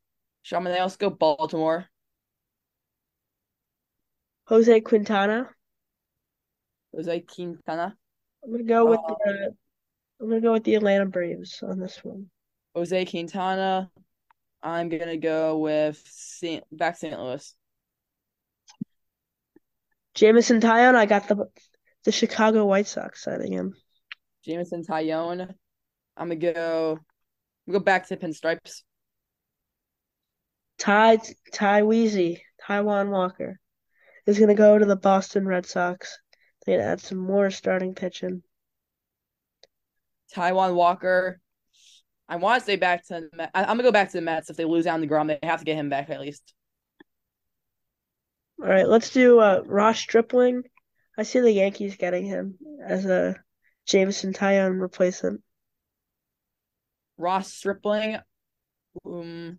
[0.50, 1.87] Let's go Baltimore.
[4.46, 5.48] Jose Quintana.
[6.94, 7.96] Jose Quintana.
[8.42, 9.54] I'm gonna go with uh, the.
[10.20, 12.31] I'm gonna go with the Atlanta Braves on this one.
[12.74, 13.90] Jose Quintana.
[14.62, 17.18] I'm gonna go with Saint back St.
[17.18, 17.55] Louis.
[20.14, 21.46] Jameson Taillon, I got the
[22.05, 23.74] the Chicago White Sox signing him.
[24.44, 25.55] Jameson Taillon.
[26.16, 26.98] I'm gonna go.
[27.66, 28.83] Gonna go back to pinstripes.
[30.79, 31.18] Ty
[31.53, 33.59] Ty Weezy, Taijuan Walker
[34.27, 36.18] is gonna go to the Boston Red Sox.
[36.64, 38.42] They're gonna add some more starting pitching.
[40.34, 41.40] Taijuan Walker.
[42.28, 43.28] I want to stay back to.
[43.32, 45.06] The, I, am gonna go back to the Mets if they lose out on the
[45.06, 45.26] Grom.
[45.26, 46.54] They have to get him back at least.
[48.62, 50.62] All right, let's do uh, Ross Stripling.
[51.18, 53.37] I see the Yankees getting him as a
[53.87, 55.42] Jameson Taillon replacement.
[57.18, 58.18] Ross Stripling.
[59.04, 59.58] Um,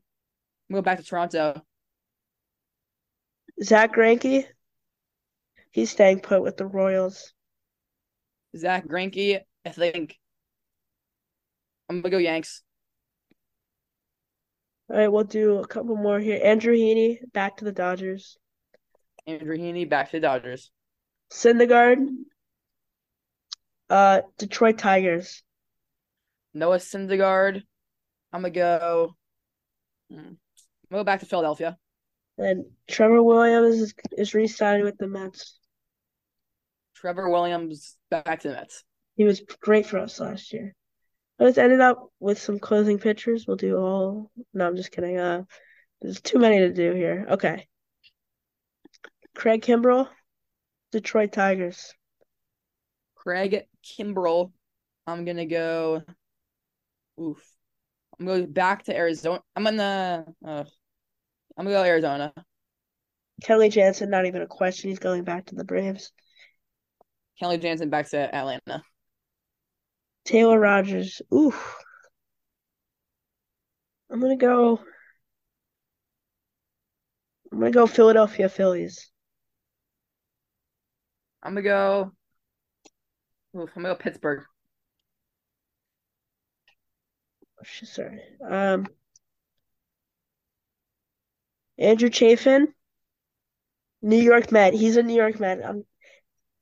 [0.71, 1.61] go back to Toronto.
[3.63, 4.45] Zack Greinke.
[5.71, 7.33] He's staying put with the Royals.
[8.57, 9.41] Zack Greinke.
[9.65, 10.17] I think
[11.89, 12.63] I'm gonna go Yanks.
[14.89, 16.39] All right, we'll do a couple more here.
[16.43, 18.37] Andrew Heaney back to the Dodgers.
[19.25, 20.71] Andrew Heaney back to the Dodgers.
[21.31, 22.07] Syndergaard.
[23.89, 25.43] Uh, Detroit Tigers.
[26.53, 27.63] Noah Syndergaard.
[28.31, 29.15] I'm gonna go.
[30.09, 30.37] Hmm, I'm
[30.91, 31.77] gonna go back to Philadelphia.
[32.37, 35.57] And Trevor Williams is, is re-signed with the Mets.
[36.95, 38.83] Trevor Williams back to the Mets.
[39.15, 40.75] He was great for us last year.
[41.37, 43.45] Let's end it up with some closing pictures.
[43.47, 44.31] We'll do all.
[44.53, 45.17] No, I'm just kidding.
[45.17, 45.43] Uh,
[46.01, 47.25] there's too many to do here.
[47.31, 47.67] Okay.
[49.35, 50.07] Craig Kimbrel,
[50.91, 51.93] Detroit Tigers.
[53.15, 54.51] Craig Kimbrel.
[55.07, 56.03] I'm gonna go.
[57.19, 57.43] Oof.
[58.17, 59.41] I'm going back to Arizona.
[59.55, 60.25] I'm gonna.
[60.45, 60.63] Uh,
[61.57, 62.33] I'm gonna go Arizona.
[63.43, 64.89] Kenley Jansen, not even a question.
[64.89, 66.13] He's going back to the Braves.
[67.41, 68.81] Kenley Jansen back to Atlanta.
[70.25, 71.21] Taylor Rogers.
[71.33, 71.77] Oof.
[74.09, 74.79] I'm gonna go.
[77.51, 79.09] I'm gonna go Philadelphia Phillies.
[81.41, 82.11] I'm gonna go.
[83.55, 84.43] Oof, I'm gonna go Pittsburgh.
[87.63, 88.19] Sorry.
[88.47, 88.87] Um.
[91.77, 92.67] Andrew Chafin,
[94.01, 94.73] New York Met.
[94.73, 95.63] He's a New York Met.
[95.63, 95.83] Um,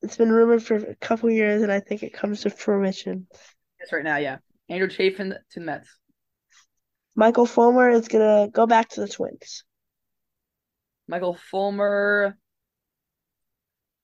[0.03, 3.25] it's been rumored for a couple years, and I think it comes to fruition.
[3.79, 4.37] Yes, right now, yeah.
[4.69, 5.87] Andrew Chafin to the Mets.
[7.15, 9.63] Michael Fulmer is gonna go back to the Twins.
[11.07, 12.37] Michael Fulmer.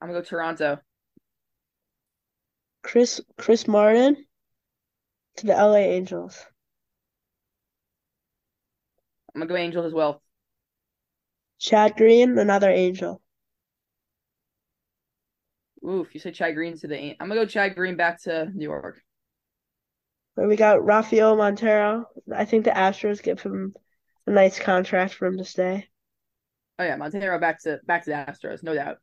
[0.01, 0.79] I'm gonna go Toronto.
[2.81, 4.15] Chris Chris Martin
[5.37, 6.45] to the LA Angels.
[9.33, 10.21] I'm gonna go Angels as well.
[11.59, 13.21] Chad Green, another Angel.
[15.87, 17.15] Oof, you said Chad Green to the.
[17.19, 19.01] I'm gonna go Chad Green back to New York.
[20.35, 22.05] Where we got Rafael Montero.
[22.33, 23.73] I think the Astros give him
[24.27, 25.87] a nice contract for him to stay.
[26.77, 28.97] Oh yeah, Montero back to back to the Astros, no doubt.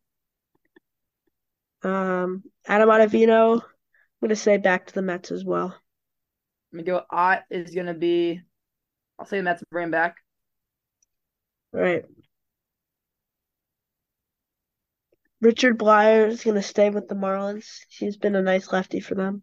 [1.83, 3.63] Um, Adam Ottavino, I'm
[4.23, 5.77] gonna say back to the Mets as well.
[6.73, 7.03] I'm gonna go.
[7.11, 8.41] Ott is gonna be.
[9.19, 10.17] I'll say the Mets bring him back.
[11.75, 12.05] All right.
[15.47, 17.69] Richard Bleier is gonna stay with the Marlins.
[17.89, 19.43] He's been a nice lefty for them.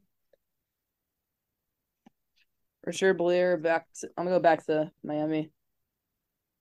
[2.85, 3.85] Richard Bleier back.
[4.01, 5.49] To, I'm gonna go back to Miami.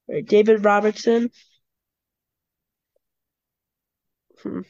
[0.09, 1.31] Right, David Robertson.
[4.45, 4.61] Hmm.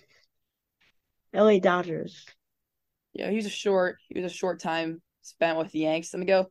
[1.35, 2.25] LA Dodgers.
[3.13, 3.99] Yeah, he was a short.
[4.09, 6.15] He was a short time spent with the Yanks.
[6.15, 6.47] Let me go.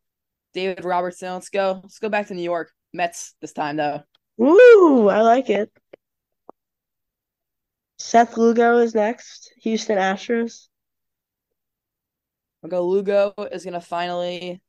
[0.53, 1.33] David Robertson.
[1.33, 1.79] Let's go.
[1.81, 4.03] Let's go back to New York Mets this time though.
[4.37, 5.09] Woo!
[5.09, 5.71] I like it.
[8.01, 9.53] Seth Lugo is next.
[9.61, 10.67] Houston Astros.
[12.63, 14.61] I'll go Lugo is gonna finally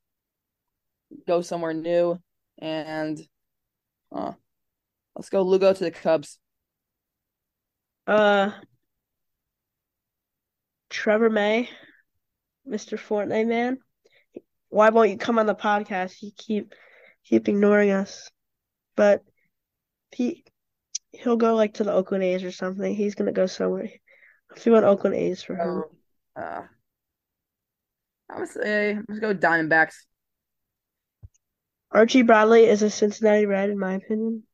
[1.26, 2.18] go somewhere new
[2.58, 3.20] and
[4.12, 4.32] uh,
[5.14, 6.38] Let's go Lugo to the Cubs.
[8.06, 8.50] Uh,
[10.88, 11.68] Trevor May,
[12.68, 12.98] Mr.
[12.98, 13.78] Fortnite man.
[14.68, 16.22] Why won't you come on the podcast?
[16.22, 16.74] You keep
[17.24, 18.30] keep ignoring us.
[18.96, 19.22] But
[20.12, 20.44] he
[21.12, 22.94] he'll go like to the Oakland A's or something.
[22.94, 23.88] He's gonna go somewhere.
[24.56, 25.84] If you want Oakland A's for him.
[26.36, 26.62] Oh, uh,
[28.30, 29.94] I would say let's go Diamondbacks.
[31.90, 34.44] Archie Bradley is a Cincinnati Red, in my opinion.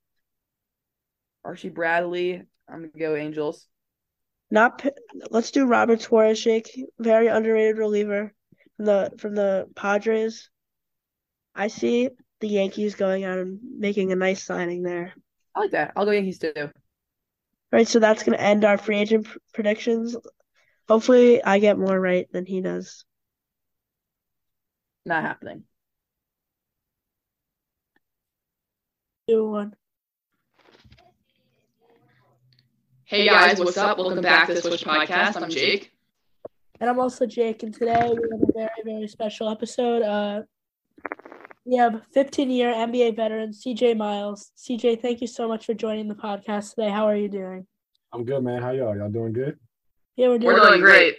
[1.44, 2.42] Archie Bradley.
[2.68, 3.66] I'm gonna go Angels.
[4.50, 4.84] Not
[5.30, 6.70] let's do Robert Suarez, Jake.
[6.98, 8.34] Very underrated reliever
[8.76, 10.50] from the from the Padres.
[11.54, 15.14] I see the Yankees going out and making a nice signing there.
[15.58, 15.92] I like that.
[15.96, 16.52] I'll go Yankees too.
[16.56, 16.70] All
[17.72, 20.16] right, so that's gonna end our free agent pr- predictions.
[20.86, 23.04] Hopefully, I get more right than he does.
[25.04, 25.64] Not happening.
[29.28, 29.74] Two one.
[33.04, 33.98] Hey guys, what's up?
[33.98, 35.42] Welcome back to the Swish Podcast.
[35.42, 35.90] I'm Jake.
[36.78, 40.02] And I'm also Jake, and today we have a very, very special episode.
[40.02, 40.42] Uh,
[41.68, 44.52] we have 15 year NBA veteran CJ Miles.
[44.56, 46.88] CJ, thank you so much for joining the podcast today.
[46.88, 47.66] How are you doing?
[48.10, 48.62] I'm good, man.
[48.62, 48.96] How y'all?
[48.96, 49.58] Y'all doing good?
[50.16, 51.16] Yeah, we're doing, we're doing great.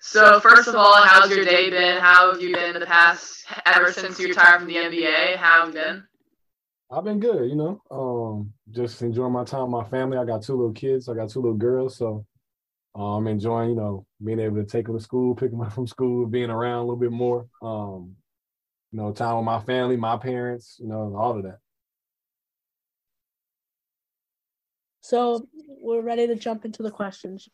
[0.00, 2.00] So, first of all, how's your day been?
[2.00, 5.36] How have you been in the past, ever since you retired from the NBA?
[5.36, 6.04] How have you been?
[6.90, 7.82] I've been good, you know.
[7.90, 10.16] Um, just enjoying my time with my family.
[10.16, 11.06] I got two little kids.
[11.10, 12.24] I got two little girls, so
[12.98, 15.74] uh, I'm enjoying, you know, being able to take them to school, pick them up
[15.74, 17.46] from school, being around a little bit more.
[17.60, 18.16] Um,
[18.92, 21.58] you know, time with my family, my parents, you know, all of that.
[25.00, 27.48] So we're ready to jump into the questions.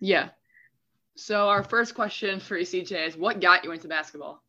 [0.00, 0.28] Yeah.
[1.16, 4.42] So our first question for ECJ is what got you into basketball?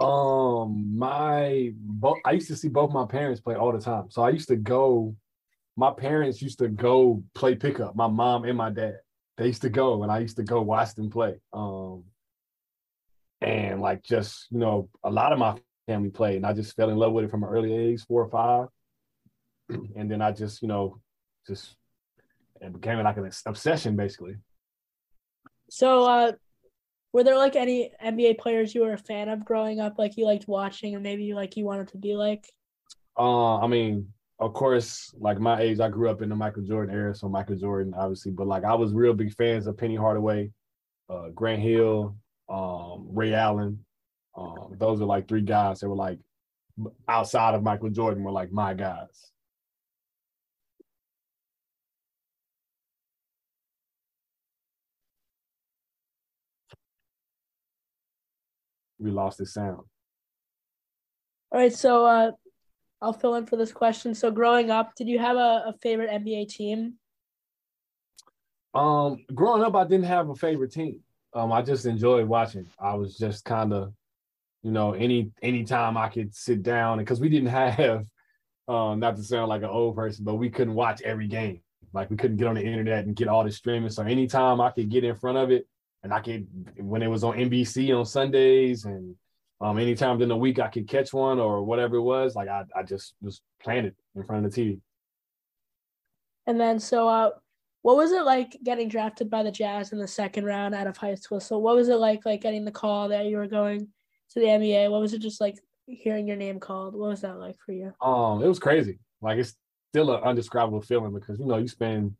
[0.00, 4.10] Um, my both I used to see both my parents play all the time.
[4.10, 5.16] So I used to go.
[5.76, 7.94] My parents used to go play pickup.
[7.94, 8.98] My mom and my dad.
[9.36, 11.40] They used to go, and I used to go watch them play.
[11.52, 12.04] Um,
[13.40, 16.90] and like just you know, a lot of my family played, and I just fell
[16.90, 18.68] in love with it from an early age, four or five.
[19.96, 21.00] And then I just you know,
[21.46, 21.76] just
[22.60, 24.36] it became like an obsession basically.
[25.70, 26.32] So, uh,
[27.12, 30.24] were there like any NBA players you were a fan of growing up, like you
[30.24, 32.46] liked watching, or maybe like you wanted to be like?
[33.18, 36.94] Uh, I mean, of course, like my age, I grew up in the Michael Jordan
[36.94, 40.50] era, so Michael Jordan, obviously, but like I was real big fans of Penny Hardaway,
[41.10, 42.16] uh, Grant Hill,
[42.48, 43.84] um, Ray Allen.
[44.36, 46.18] Um, those are like three guys that were like
[47.08, 49.30] outside of Michael Jordan were like my guys.
[58.98, 59.82] we lost the sound.
[61.50, 62.32] All right, so uh,
[63.00, 64.14] I'll fill in for this question.
[64.14, 66.94] So, growing up, did you have a, a favorite NBA team?
[68.74, 71.00] Um, growing up, I didn't have a favorite team.
[71.34, 72.66] Um, I just enjoyed watching.
[72.78, 73.92] I was just kind of,
[74.62, 78.06] you know, any anytime I could sit down, because we didn't have,
[78.66, 81.60] um, not to sound like an old person, but we couldn't watch every game.
[81.92, 83.90] Like we couldn't get on the internet and get all the streaming.
[83.90, 85.66] So anytime I could get in front of it,
[86.02, 89.16] and I could when it was on NBC on Sundays and
[89.60, 92.64] um anytime during the week I could catch one or whatever it was, like I,
[92.74, 94.80] I just was it in front of the TV.
[96.46, 97.30] And then so uh
[97.82, 100.96] what was it like getting drafted by the Jazz in the second round out of
[100.96, 101.40] high school?
[101.40, 103.88] So what was it like like getting the call that you were going
[104.30, 104.90] to the NBA?
[104.90, 106.94] What was it just like hearing your name called?
[106.94, 107.92] What was that like for you?
[108.00, 108.98] Um, it was crazy.
[109.22, 109.54] Like it's
[109.92, 112.14] still an undescribable feeling because you know you spend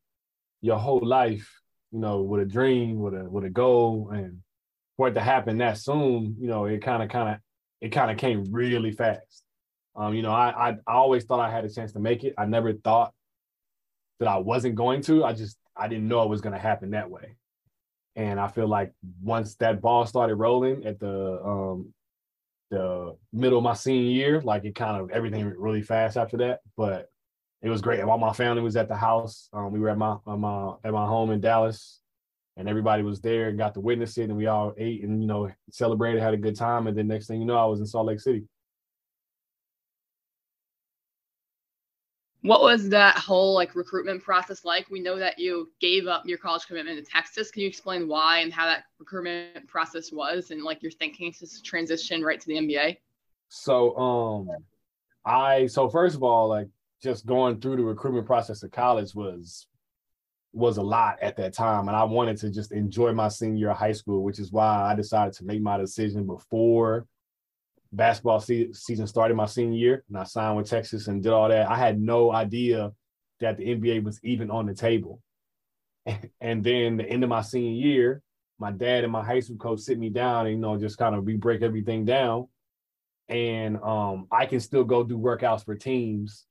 [0.61, 1.49] your whole life
[1.93, 4.39] you know, with a dream, with a with a goal, and
[4.97, 7.41] for it to happen that soon, you know, it kind of kind of
[7.81, 9.43] it kind of came really fast.
[9.97, 12.35] Um, you know, I, I I always thought I had a chance to make it.
[12.37, 13.13] I never thought
[14.19, 15.25] that I wasn't going to.
[15.25, 17.37] I just I didn't know it was going to happen that way.
[18.17, 21.95] And I feel like once that ball started rolling at the um
[22.71, 26.61] the middle of my senior year, like it kind of everything really fast after that.
[26.77, 27.09] But
[27.63, 28.01] it was great.
[28.01, 29.49] All my family was at the house.
[29.53, 32.01] Um, we were at my, my at my home in Dallas,
[32.57, 34.25] and everybody was there and got to witness it.
[34.25, 36.87] And we all ate and you know celebrated, had a good time.
[36.87, 38.45] And then next thing you know, I was in Salt Lake City.
[42.43, 44.89] What was that whole like recruitment process like?
[44.91, 47.51] We know that you gave up your college commitment to Texas.
[47.51, 51.63] Can you explain why and how that recruitment process was and like your thinking to
[51.63, 52.99] transition right to the NBA?
[53.49, 54.49] So um
[55.25, 56.69] I so first of all, like
[57.03, 59.67] just going through the recruitment process of college was
[60.53, 63.93] was a lot at that time and i wanted to just enjoy my senior high
[63.93, 67.07] school which is why i decided to make my decision before
[67.93, 71.49] basketball se- season started my senior year, and I signed with Texas and did all
[71.49, 71.71] that.
[71.71, 72.93] I had no idea
[73.41, 75.21] that the NBA was even on the table.
[76.41, 78.23] And then the end of my senior year,
[78.59, 81.15] my dad and my high school coach sit me down and you know just kind
[81.15, 82.49] of we break everything down,
[83.29, 86.47] and um, I can still go do workouts for teams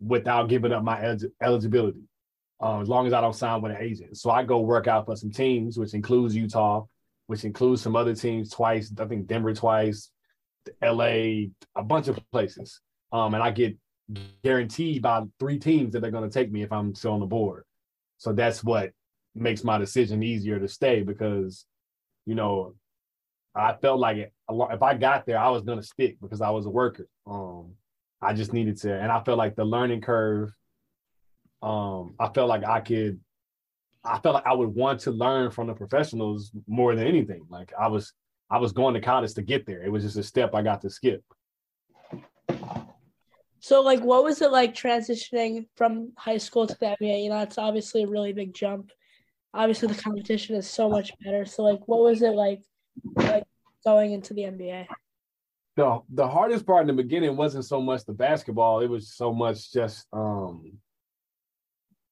[0.00, 2.02] without giving up my elig- eligibility,
[2.62, 4.16] uh, as long as I don't sign with an agent.
[4.16, 6.84] So I go work out for some teams, which includes Utah,
[7.26, 8.92] which includes some other teams twice.
[8.98, 10.10] I think Denver twice,
[10.82, 12.80] LA, a bunch of places.
[13.12, 13.76] Um, and I get
[14.42, 17.26] guaranteed by three teams that they're going to take me if I'm still on the
[17.26, 17.64] board.
[18.18, 18.92] So that's what
[19.34, 21.64] makes my decision easier to stay because,
[22.26, 22.74] you know,
[23.54, 26.66] I felt like if I got there, I was going to stick because I was
[26.66, 27.06] a worker.
[27.26, 27.72] Um,
[28.20, 30.52] I just needed to, and I felt like the learning curve.
[31.62, 33.20] Um, I felt like I could,
[34.04, 37.46] I felt like I would want to learn from the professionals more than anything.
[37.48, 38.12] Like I was,
[38.50, 39.82] I was going to college to get there.
[39.82, 41.24] It was just a step I got to skip.
[43.60, 47.24] So, like, what was it like transitioning from high school to the NBA?
[47.24, 48.90] You know, it's obviously a really big jump.
[49.54, 51.46] Obviously, the competition is so much better.
[51.46, 52.60] So, like, what was it like,
[53.16, 53.44] like
[53.82, 54.86] going into the NBA?
[55.76, 59.32] The the hardest part in the beginning wasn't so much the basketball; it was so
[59.32, 60.78] much just um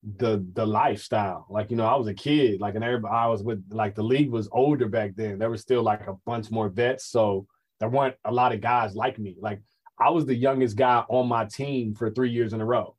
[0.03, 1.47] the the lifestyle.
[1.49, 4.03] Like you know, I was a kid, like and everybody I was with like the
[4.03, 5.39] league was older back then.
[5.39, 7.47] There was still like a bunch more vets, so
[7.81, 9.37] there weren't a lot of guys like me.
[9.41, 9.61] Like
[9.99, 12.97] I was the youngest guy on my team for three years in a row,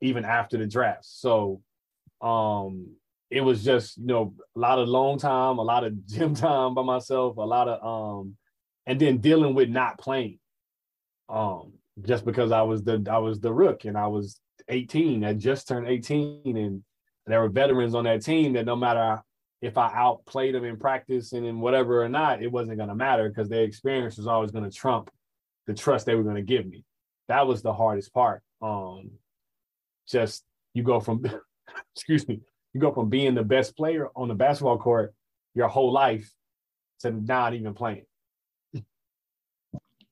[0.00, 1.06] even after the draft.
[1.06, 1.62] So
[2.20, 2.96] um
[3.30, 6.74] it was just, you know, a lot of long time, a lot of gym time
[6.74, 8.36] by myself, a lot of um
[8.86, 10.38] and then dealing with not playing.
[11.28, 14.40] Um, just because I was the I was the rook and I was
[14.70, 16.82] 18, I just turned 18, and
[17.26, 19.22] there were veterans on that team that no matter
[19.62, 23.28] if I outplayed them in practice and in whatever or not, it wasn't gonna matter
[23.28, 25.10] because their experience was always gonna trump
[25.66, 26.84] the trust they were gonna give me.
[27.28, 28.42] That was the hardest part.
[28.62, 29.10] Um,
[30.08, 30.44] just
[30.74, 31.24] you go from
[31.94, 32.40] excuse me,
[32.72, 35.14] you go from being the best player on the basketball court
[35.54, 36.30] your whole life
[37.00, 38.04] to not even playing.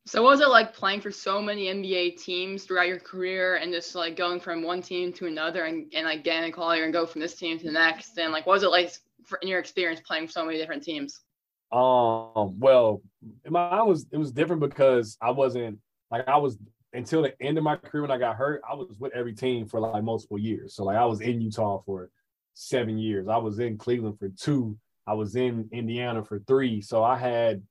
[0.08, 3.70] So what was it like playing for so many NBA teams throughout your career and
[3.70, 6.84] just like going from one team to another and, and like getting a call here
[6.84, 8.18] and go from this team to the next?
[8.18, 8.90] And like what was it like
[9.26, 11.20] for, in your experience playing so many different teams?
[11.70, 13.02] Um, well,
[13.46, 15.78] mine was it was different because I wasn't
[16.10, 16.56] like I was
[16.94, 19.66] until the end of my career when I got hurt, I was with every team
[19.66, 20.74] for like multiple years.
[20.74, 22.08] So like I was in Utah for
[22.54, 23.28] seven years.
[23.28, 24.78] I was in Cleveland for two.
[25.06, 26.80] I was in Indiana for three.
[26.80, 27.62] So I had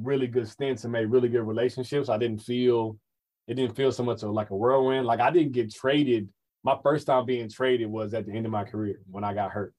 [0.00, 2.08] really good stints and made really good relationships.
[2.08, 2.98] I didn't feel
[3.46, 5.06] it didn't feel so much like a whirlwind.
[5.06, 6.28] Like I didn't get traded.
[6.64, 9.52] My first time being traded was at the end of my career when I got
[9.52, 9.72] hurt.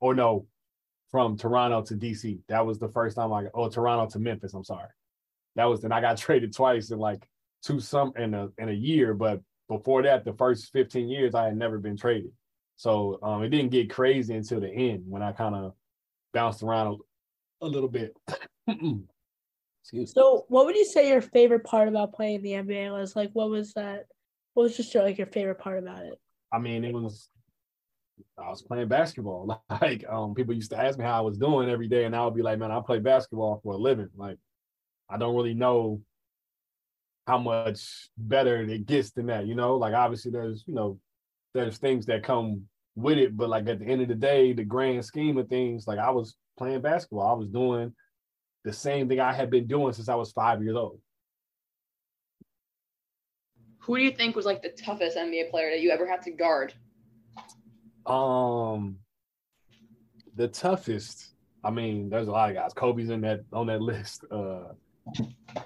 [0.00, 0.46] Or no,
[1.10, 2.40] from Toronto to DC.
[2.48, 4.52] That was the first time I got, oh Toronto to Memphis.
[4.52, 4.88] I'm sorry.
[5.56, 7.26] That was then I got traded twice in like
[7.62, 9.14] two some in a in a year.
[9.14, 12.32] But before that, the first 15 years I had never been traded.
[12.76, 15.72] So um, it didn't get crazy until the end when I kind of
[16.32, 16.98] bounced around
[17.62, 18.16] a, a little bit.
[20.06, 23.14] So, what would you say your favorite part about playing the NBA was?
[23.14, 24.06] Like, what was that?
[24.54, 26.18] What was just your, like your favorite part about it?
[26.52, 27.28] I mean, it was
[28.38, 29.62] I was playing basketball.
[29.80, 32.24] Like, um, people used to ask me how I was doing every day, and I
[32.24, 34.38] would be like, "Man, I play basketball for a living." Like,
[35.10, 36.00] I don't really know
[37.26, 39.46] how much better it gets than that.
[39.46, 40.98] You know, like obviously there's you know
[41.54, 42.62] there's things that come
[42.96, 45.86] with it, but like at the end of the day, the grand scheme of things,
[45.86, 47.28] like I was playing basketball.
[47.28, 47.94] I was doing
[48.64, 50.98] the same thing I had been doing since I was five years old.
[53.80, 56.30] Who do you think was like the toughest NBA player that you ever had to
[56.30, 56.72] guard?
[58.06, 58.96] Um,
[60.34, 61.34] the toughest.
[61.62, 62.72] I mean, there's a lot of guys.
[62.72, 64.24] Kobe's in that on that list.
[64.30, 64.72] Uh,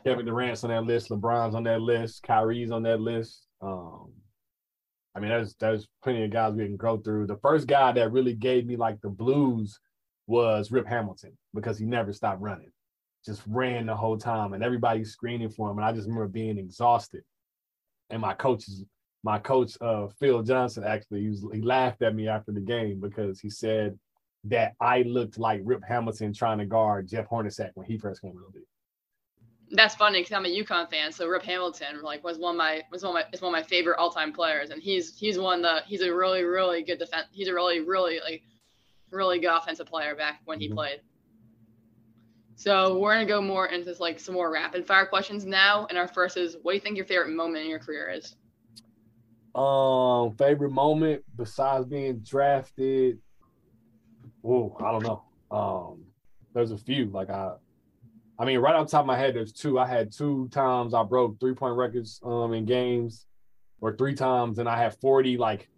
[0.05, 1.11] Kevin Durant's on that list.
[1.11, 2.25] LeBron's on that list.
[2.25, 3.47] Kyrie's on that list.
[3.61, 4.11] Um,
[5.15, 7.29] I mean, there's there's plenty of guys we can go through.
[7.29, 9.79] The first guy that really gave me like the blues
[10.27, 12.73] was Rip Hamilton because he never stopped running
[13.29, 15.77] just ran the whole time and everybody screening for him.
[15.77, 17.23] And I just remember being exhausted.
[18.11, 18.85] And my coaches,
[19.23, 23.01] my coach, uh, Phil Johnson, actually, he, was, he laughed at me after the game
[23.01, 23.99] because he said
[24.45, 28.33] that I looked like Rip Hamilton trying to guard Jeff Hornacek when he first came
[28.33, 28.67] to the league.
[29.71, 32.81] That's funny because I'm a UConn fan, so Rip Hamilton like was one of my
[32.91, 35.39] was one of my is one of my favorite all time players, and he's he's
[35.39, 37.27] one that he's a really really good defense.
[37.33, 38.43] He's a really really like
[39.11, 40.77] really good offensive player back when he mm-hmm.
[40.77, 41.01] played.
[42.59, 45.87] So we're gonna go more into like some more rapid fire questions now.
[45.89, 48.35] And our first is, what do you think your favorite moment in your career is?
[49.55, 53.21] Um, favorite moment besides being drafted.
[54.45, 55.23] Oh, I don't know.
[55.53, 56.03] Um,
[56.53, 57.07] there's a few.
[57.07, 57.53] Like I,
[58.41, 59.79] I mean, right off top of my head, there's two.
[59.79, 63.25] I had two times I broke three point records um in games,
[63.81, 65.69] or three times, and I had 40 like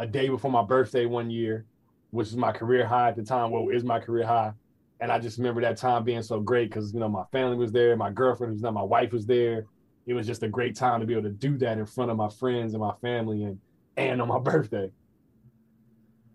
[0.00, 1.64] a day before my birthday one year,
[2.10, 3.52] which is my career high at the time.
[3.52, 4.52] Well, is my career high,
[5.00, 7.72] and I just remember that time being so great because you know my family was
[7.72, 9.64] there, my girlfriend was there, my wife was there.
[10.06, 12.16] It was just a great time to be able to do that in front of
[12.16, 13.58] my friends and my family, and
[13.96, 14.90] and on my birthday.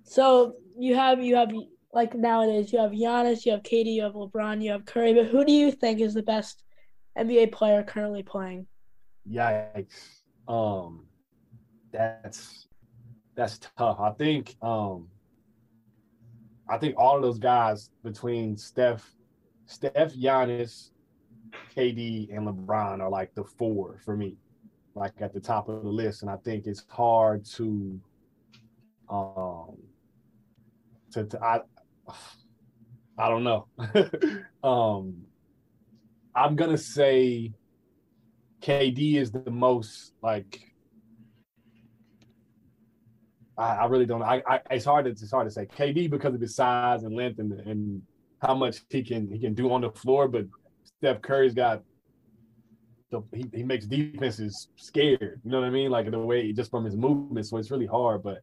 [0.03, 1.51] So you have you have
[1.93, 5.27] like nowadays you have Giannis, you have KD, you have LeBron, you have Curry, but
[5.27, 6.63] who do you think is the best
[7.17, 8.67] NBA player currently playing?
[9.29, 10.21] Yikes.
[10.47, 11.05] Um
[11.91, 12.67] that's
[13.35, 13.99] that's tough.
[13.99, 15.07] I think um
[16.69, 19.09] I think all of those guys between Steph,
[19.65, 20.91] Steph, Giannis,
[21.75, 24.37] KD, and LeBron are like the four for me,
[24.95, 26.21] like at the top of the list.
[26.21, 27.99] And I think it's hard to
[29.09, 29.77] um
[31.11, 31.61] to, to I
[33.17, 33.67] I don't know.
[34.63, 35.23] um,
[36.35, 37.51] I'm gonna say
[38.61, 40.72] KD is the most like.
[43.57, 44.21] I, I really don't.
[44.21, 47.15] I, I it's hard to it's hard to say KD because of his size and
[47.15, 48.01] length and and
[48.41, 50.27] how much he can he can do on the floor.
[50.27, 50.45] But
[50.83, 51.81] Steph Curry's got
[53.11, 55.41] the he, he makes defenses scared.
[55.43, 55.91] You know what I mean?
[55.91, 57.45] Like the way just from his movement.
[57.45, 58.23] So it's really hard.
[58.23, 58.39] But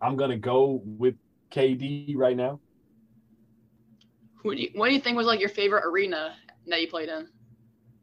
[0.00, 1.14] I'm gonna go with
[1.50, 2.60] KD right now.
[4.42, 6.34] Who do you, what do you think was like your favorite arena
[6.66, 7.28] that you played in?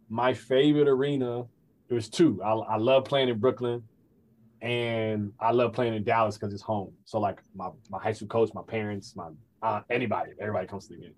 [0.10, 1.46] My favorite arena,
[1.90, 2.42] it was two.
[2.44, 3.82] I, I love playing in Brooklyn,
[4.66, 6.92] and I love playing in Dallas because it's home.
[7.06, 9.30] So like my, my high school coach, my parents, my
[9.62, 11.14] uh, anybody, everybody comes to the game.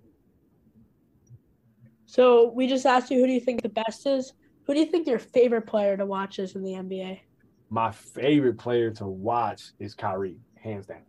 [2.06, 4.34] So we just asked you, who do you think the best is?
[4.66, 7.22] Who do you think your favorite player to watch is in the NBA?
[7.70, 11.04] My favorite player to watch is Kyrie, hands down.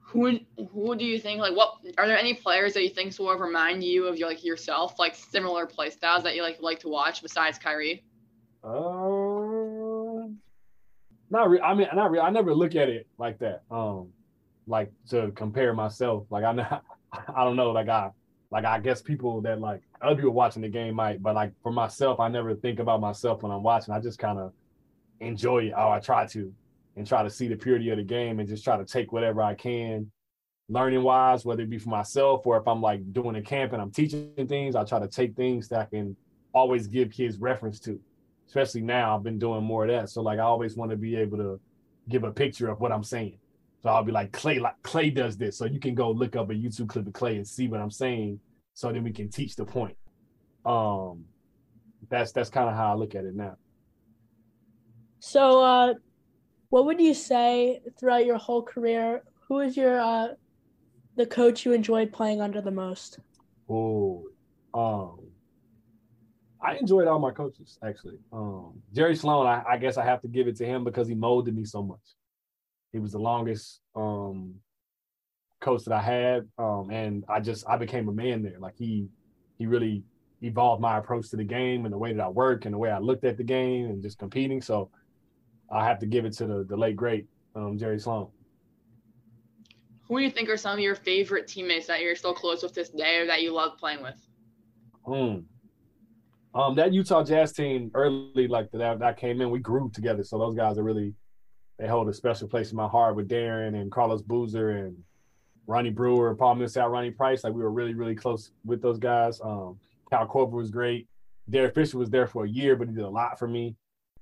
[0.00, 0.38] who
[0.72, 3.82] who do you think like what are there any players that you think will remind
[3.82, 7.22] you of your like yourself like similar play styles that you like like to watch
[7.22, 8.04] besides Kyrie?
[8.64, 9.01] Uh,
[11.32, 13.62] not re- I mean, not re- I never look at it like that.
[13.70, 14.08] Um,
[14.66, 16.26] like to compare myself.
[16.30, 16.80] Like I
[17.34, 17.70] I don't know.
[17.70, 18.10] Like I,
[18.50, 21.72] like I guess people that like other people watching the game might, but like for
[21.72, 23.94] myself, I never think about myself when I'm watching.
[23.94, 24.52] I just kind of
[25.20, 25.72] enjoy it.
[25.76, 26.52] Oh, I try to
[26.96, 29.42] and try to see the purity of the game and just try to take whatever
[29.42, 30.10] I can
[30.68, 33.82] learning wise, whether it be for myself or if I'm like doing a camp and
[33.82, 36.16] I'm teaching things, I try to take things that I can
[36.54, 38.00] always give kids reference to.
[38.52, 40.10] Especially now, I've been doing more of that.
[40.10, 41.58] So like I always want to be able to
[42.10, 43.38] give a picture of what I'm saying.
[43.82, 45.56] So I'll be like Clay, like Clay does this.
[45.56, 47.90] So you can go look up a YouTube clip of Clay and see what I'm
[47.90, 48.40] saying.
[48.74, 49.96] So then we can teach the point.
[50.66, 51.24] Um
[52.10, 53.56] that's that's kind of how I look at it now.
[55.20, 55.94] So uh
[56.68, 59.22] what would you say throughout your whole career?
[59.48, 60.28] Who is your uh,
[61.16, 63.18] the coach you enjoyed playing under the most?
[63.66, 64.24] Oh,
[64.74, 65.31] um,
[66.62, 68.18] I enjoyed all my coaches actually.
[68.32, 71.14] Um, Jerry Sloan, I, I, guess I have to give it to him because he
[71.14, 71.98] molded me so much.
[72.92, 74.54] He was the longest um,
[75.60, 78.58] coach that I had, um, and I just I became a man there.
[78.58, 79.08] Like he
[79.58, 80.04] he really
[80.42, 82.90] evolved my approach to the game and the way that I work and the way
[82.90, 84.60] I looked at the game and just competing.
[84.60, 84.90] So
[85.70, 88.28] I have to give it to the, the late great um, Jerry Sloan.
[90.08, 92.74] Who do you think are some of your favorite teammates that you're still close with
[92.74, 94.16] this day or that you love playing with?
[95.06, 95.40] Hmm.
[96.54, 100.22] Um, that Utah Jazz team early, like that, that came in, we grew together.
[100.22, 101.14] So those guys are really,
[101.78, 104.96] they hold a special place in my heart with Darren and Carlos Boozer and
[105.66, 107.44] Ronnie Brewer, Paul Millsap, Ronnie Price.
[107.44, 109.40] Like we were really, really close with those guys.
[109.42, 109.78] Um,
[110.10, 111.08] Kyle Korver was great.
[111.48, 113.74] Derek Fisher was there for a year, but he did a lot for me.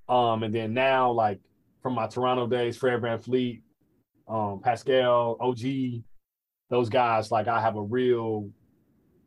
[0.08, 1.40] Um, and then now, like
[1.82, 3.62] from my Toronto days, Fred VanVleet,
[4.28, 6.02] um, Pascal, OG,
[6.68, 8.50] those guys, like I have a real,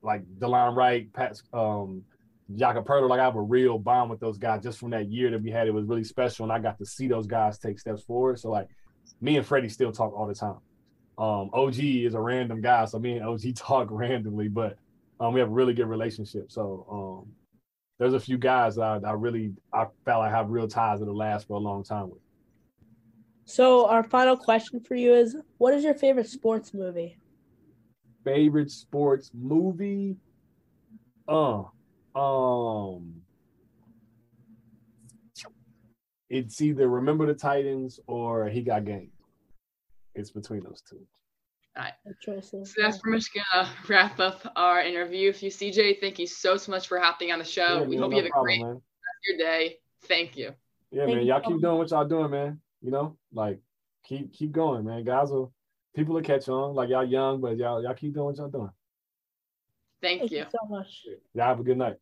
[0.01, 2.03] like Delon Wright, Pat, um,
[2.55, 5.31] Jakob Poeltl, like I have a real bond with those guys just from that year
[5.31, 5.67] that we had.
[5.67, 8.39] It was really special, and I got to see those guys take steps forward.
[8.39, 8.67] So like,
[9.21, 10.57] me and Freddie still talk all the time.
[11.17, 14.77] Um, OG is a random guy, so me and OG talk randomly, but
[15.19, 16.51] um, we have a really good relationship.
[16.51, 16.85] So
[17.25, 17.31] um,
[17.99, 21.15] there's a few guys that I, I really I felt I have real ties that'll
[21.15, 22.19] last for a long time with.
[23.45, 27.17] So our final question for you is: What is your favorite sports movie?
[28.23, 30.17] Favorite sports movie?
[31.27, 31.63] Uh,
[32.15, 33.21] um,
[36.29, 39.11] it's either Remember the Titans or He Got Game.
[40.15, 40.99] It's between those two.
[41.75, 41.93] All right.
[42.43, 45.99] So that's pretty much gonna wrap up our interview If you, CJ.
[45.99, 47.79] Thank you so, so much for hopping on the show.
[47.79, 48.73] Yeah, we man, hope no you have problem, a great man.
[48.73, 49.77] rest of your day.
[50.03, 50.53] Thank you.
[50.91, 51.25] Yeah, Thank man.
[51.25, 52.59] Y'all keep doing what y'all doing, man.
[52.81, 53.59] You know, like
[54.05, 55.03] keep keep going, man.
[55.03, 55.51] Guys will
[55.95, 56.75] people will catch on.
[56.75, 58.69] Like y'all young, but y'all y'all keep doing what y'all doing.
[60.03, 60.39] Thank, Thank you.
[60.39, 61.05] you so much.
[61.33, 61.95] Yeah, have a good night.